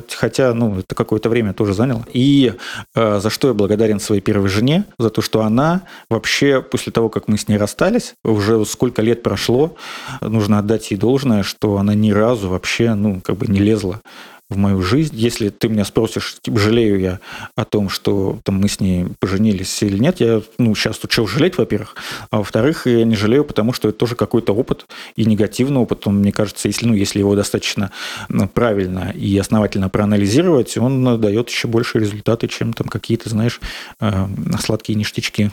хотя, 0.09 0.53
ну, 0.53 0.79
это 0.79 0.95
какое-то 0.95 1.29
время 1.29 1.53
тоже 1.53 1.73
заняло. 1.73 2.05
И 2.11 2.53
э, 2.95 3.19
за 3.19 3.29
что 3.29 3.49
я 3.49 3.53
благодарен 3.53 3.99
своей 3.99 4.21
первой 4.21 4.49
жене, 4.49 4.85
за 4.97 5.09
то, 5.09 5.21
что 5.21 5.41
она 5.41 5.81
вообще 6.09 6.61
после 6.61 6.91
того, 6.91 7.09
как 7.09 7.27
мы 7.27 7.37
с 7.37 7.47
ней 7.47 7.57
расстались, 7.57 8.15
уже 8.23 8.65
сколько 8.65 9.01
лет 9.01 9.23
прошло, 9.23 9.75
нужно 10.21 10.59
отдать 10.59 10.91
ей 10.91 10.97
должное, 10.97 11.43
что 11.43 11.77
она 11.77 11.93
ни 11.93 12.11
разу 12.11 12.49
вообще, 12.49 12.93
ну, 12.95 13.21
как 13.21 13.37
бы 13.37 13.47
не 13.47 13.59
лезла 13.59 14.01
в 14.49 14.57
мою 14.57 14.81
жизнь. 14.81 15.15
Если 15.15 15.49
ты 15.49 15.69
меня 15.69 15.85
спросишь, 15.85 16.37
типа, 16.41 16.59
жалею 16.59 16.99
я 16.99 17.19
о 17.55 17.65
том, 17.65 17.89
что 17.89 18.39
там, 18.43 18.55
мы 18.55 18.67
с 18.67 18.79
ней 18.79 19.07
поженились 19.19 19.81
или 19.81 19.97
нет, 19.97 20.19
я 20.19 20.41
ну, 20.57 20.75
сейчас 20.75 20.97
тут 20.97 21.11
чего 21.11 21.25
жалеть, 21.27 21.57
во-первых. 21.57 21.95
А 22.29 22.37
во-вторых, 22.37 22.85
я 22.85 23.03
не 23.03 23.15
жалею, 23.15 23.45
потому 23.45 23.73
что 23.73 23.89
это 23.89 23.97
тоже 23.97 24.15
какой-то 24.15 24.53
опыт 24.53 24.85
и 25.15 25.25
негативный 25.25 25.79
опыт. 25.79 26.07
Он, 26.07 26.19
мне 26.19 26.31
кажется, 26.31 26.67
если, 26.67 26.85
ну, 26.85 26.93
если 26.93 27.19
его 27.19 27.35
достаточно 27.35 27.91
ну, 28.29 28.47
правильно 28.47 29.11
и 29.11 29.37
основательно 29.37 29.89
проанализировать, 29.89 30.77
он 30.77 31.19
дает 31.19 31.49
еще 31.49 31.67
больше 31.67 31.99
результаты, 31.99 32.47
чем 32.47 32.73
там 32.73 32.87
какие-то, 32.87 33.29
знаешь, 33.29 33.59
э, 33.99 34.27
сладкие 34.59 34.97
ништячки. 34.97 35.51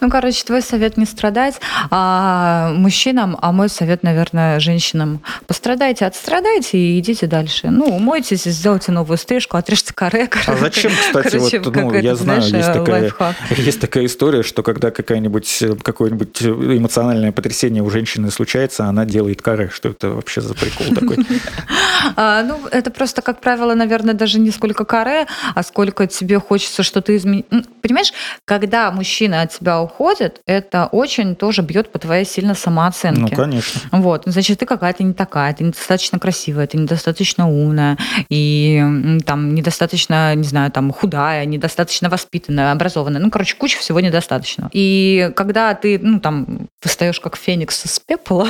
Ну, 0.00 0.10
короче, 0.10 0.44
твой 0.44 0.62
совет 0.62 0.96
не 0.96 1.06
страдать 1.06 1.60
а 1.90 2.72
мужчинам, 2.74 3.38
а 3.40 3.52
мой 3.52 3.68
совет, 3.68 4.02
наверное, 4.02 4.60
женщинам. 4.60 5.20
Пострадайте, 5.46 6.06
отстрадайте 6.06 6.78
и 6.78 6.98
идите 6.98 7.26
дальше. 7.26 7.68
Ну, 7.70 7.86
умойтесь, 7.86 8.44
сделайте 8.44 8.92
новую 8.92 9.16
стрижку, 9.16 9.56
отрежьте 9.56 9.94
каре. 9.94 10.28
А 10.46 10.56
зачем, 10.56 10.92
кстати, 10.92 11.36
Короче, 11.36 11.60
вот, 11.60 11.74
ну, 11.74 11.94
я 11.94 12.16
знаю, 12.16 12.42
знаешь, 12.42 12.66
есть, 12.66 12.78
такая, 12.78 13.12
есть 13.56 13.80
такая 13.80 14.06
история, 14.06 14.42
что 14.42 14.62
когда 14.62 14.90
какая-нибудь, 14.90 15.64
какое-нибудь 15.82 16.42
эмоциональное 16.42 17.32
потрясение 17.32 17.82
у 17.82 17.90
женщины 17.90 18.30
случается, 18.30 18.84
она 18.84 19.04
делает 19.04 19.42
каре. 19.42 19.70
Что 19.72 19.90
это 19.90 20.10
вообще 20.10 20.40
за 20.40 20.54
прикол 20.54 20.94
такой? 20.94 21.26
А, 22.16 22.42
ну, 22.42 22.60
это 22.70 22.90
просто, 22.90 23.22
как 23.22 23.40
правило, 23.40 23.74
наверное, 23.74 24.12
даже 24.12 24.38
не 24.38 24.50
сколько 24.50 24.84
каре, 24.84 25.26
а 25.54 25.62
сколько 25.62 26.06
тебе 26.06 26.38
хочется 26.38 26.82
что-то 26.82 27.16
изменить. 27.16 27.46
Понимаешь, 27.80 28.12
когда 28.44 28.90
мужчина 28.90 29.40
от 29.40 29.53
тебя 29.58 29.80
уходит, 29.80 30.40
это 30.46 30.86
очень 30.86 31.36
тоже 31.36 31.62
бьет 31.62 31.90
по 31.90 31.98
твоей 31.98 32.24
сильно 32.24 32.54
самооценке. 32.54 33.20
Ну, 33.20 33.28
конечно. 33.28 33.80
Вот, 33.92 34.22
значит, 34.26 34.58
ты 34.58 34.66
какая-то 34.66 35.02
не 35.02 35.12
такая, 35.12 35.52
ты 35.54 35.64
недостаточно 35.64 36.18
красивая, 36.18 36.66
ты 36.66 36.76
недостаточно 36.78 37.48
умная, 37.48 37.98
и 38.28 39.20
там 39.26 39.54
недостаточно, 39.54 40.34
не 40.34 40.44
знаю, 40.44 40.70
там 40.70 40.92
худая, 40.92 41.44
недостаточно 41.44 42.08
воспитанная, 42.08 42.72
образованная. 42.72 43.20
Ну, 43.20 43.30
короче, 43.30 43.56
куча 43.56 43.78
всего 43.78 44.00
недостаточно. 44.00 44.70
И 44.72 45.30
когда 45.36 45.74
ты, 45.74 45.98
ну, 46.00 46.20
там, 46.20 46.68
встаешь 46.80 47.20
как 47.20 47.36
феникс 47.36 47.86
из 47.86 48.00
пепла, 48.00 48.48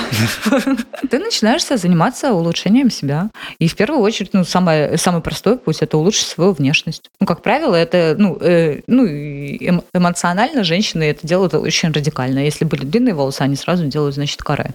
ты 1.10 1.18
начинаешь 1.18 1.64
заниматься 1.64 2.32
улучшением 2.32 2.90
себя. 2.90 3.30
И 3.58 3.68
в 3.68 3.76
первую 3.76 4.00
очередь, 4.00 4.30
ну, 4.32 4.44
самое, 4.44 4.96
самый 4.98 5.20
простой 5.22 5.58
путь– 5.58 5.78
это 5.80 5.96
улучшить 5.96 6.26
свою 6.26 6.52
внешность. 6.52 7.10
Ну, 7.20 7.26
как 7.26 7.42
правило, 7.42 7.74
это, 7.74 8.14
ну, 8.18 8.38
э, 8.40 8.80
ну 8.86 9.06
эм, 9.06 9.82
эмоционально 9.92 10.64
женщины 10.94 11.04
это 11.04 11.26
делают 11.26 11.54
очень 11.54 11.92
радикально. 11.92 12.40
Если 12.40 12.64
были 12.64 12.84
длинные 12.84 13.14
волосы, 13.14 13.42
они 13.42 13.56
сразу 13.56 13.86
делают, 13.86 14.14
значит, 14.14 14.42
каре. 14.42 14.70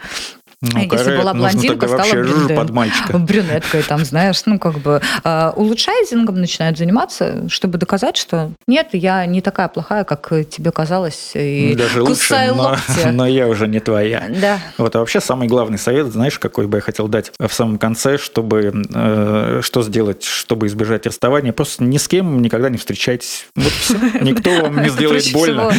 Ну, 0.62 0.78
Если 0.78 1.16
была 1.16 1.34
блондинка, 1.34 1.88
стала 1.88 2.12
брюнет, 2.12 2.56
под 2.56 2.70
мальчика. 2.72 3.18
брюнеткой, 3.18 3.82
там, 3.84 4.04
знаешь, 4.04 4.42
ну, 4.46 4.60
как 4.60 4.80
бы 4.80 5.02
э, 5.24 5.52
улучшайзингом 5.56 6.36
начинают 6.36 6.78
заниматься, 6.78 7.48
чтобы 7.48 7.78
доказать, 7.78 8.18
что 8.18 8.52
нет, 8.68 8.90
я 8.92 9.26
не 9.26 9.42
такая 9.42 9.70
плохая, 9.70 10.04
как 10.04 10.30
тебе 10.50 10.72
казалось, 10.72 11.32
и 11.34 11.76
Даже 11.76 12.04
лучше, 12.04 12.54
но, 12.54 12.76
но 13.12 13.26
я 13.26 13.48
уже 13.48 13.70
не 13.70 13.80
твоя. 13.80 14.26
Да. 14.30 14.60
Вот, 14.78 14.94
а 14.98 15.00
вообще 15.00 15.22
самый 15.22 15.48
главный 15.48 15.78
совет, 15.78 16.08
знаешь, 16.08 16.38
какой 16.38 16.68
бы 16.68 16.80
я 16.80 16.82
хотел 16.82 17.08
дать 17.08 17.32
в 17.40 17.54
самом 17.54 17.78
конце, 17.78 18.18
чтобы 18.18 18.84
э, 18.94 19.62
что 19.64 19.82
сделать, 19.82 20.26
чтобы 20.26 20.68
избежать 20.68 21.06
расставания, 21.06 21.54
просто 21.54 21.86
ни 21.86 21.98
с 21.98 22.10
кем 22.10 22.42
никогда 22.42 22.70
не 22.70 22.78
встречайтесь. 22.78 23.48
Вот 23.56 23.72
все. 23.72 23.96
Никто 24.22 24.50
вам 24.62 24.84
не 24.84 24.90
сделает 24.90 25.32
больно. 25.32 25.72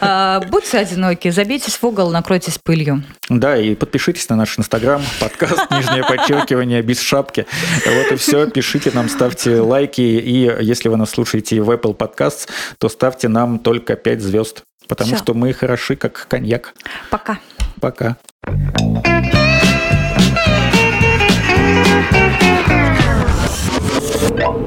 А, 0.00 0.40
будьте 0.48 0.78
одиноки, 0.78 1.30
забейтесь 1.30 1.74
в 1.74 1.84
угол, 1.84 2.10
накройтесь 2.10 2.58
пылью. 2.58 3.02
Да, 3.28 3.56
и 3.56 3.74
подпишитесь 3.74 4.11
Подпишитесь 4.12 4.28
на 4.28 4.36
наш 4.36 4.58
инстаграм, 4.58 5.02
подкаст, 5.20 5.70
нижнее 5.70 6.04
подчеркивание, 6.04 6.82
без 6.82 7.00
шапки. 7.00 7.46
Вот 7.86 8.12
и 8.12 8.16
все. 8.16 8.46
Пишите 8.46 8.90
нам, 8.92 9.08
ставьте 9.08 9.58
лайки. 9.58 10.02
И 10.02 10.54
если 10.60 10.90
вы 10.90 10.98
нас 10.98 11.08
слушаете 11.08 11.62
в 11.62 11.70
Apple 11.70 11.96
Podcasts, 11.96 12.46
то 12.76 12.90
ставьте 12.90 13.28
нам 13.28 13.58
только 13.58 13.96
5 13.96 14.20
звезд. 14.20 14.64
Потому 14.86 15.12
все. 15.12 15.16
что 15.16 15.32
мы 15.32 15.54
хороши, 15.54 15.96
как 15.96 16.26
коньяк. 16.28 16.74
Пока. 17.08 17.38
Пока. 17.80 18.16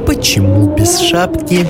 Почему 0.07 0.75
без 0.75 0.99
шапки? 1.01 1.67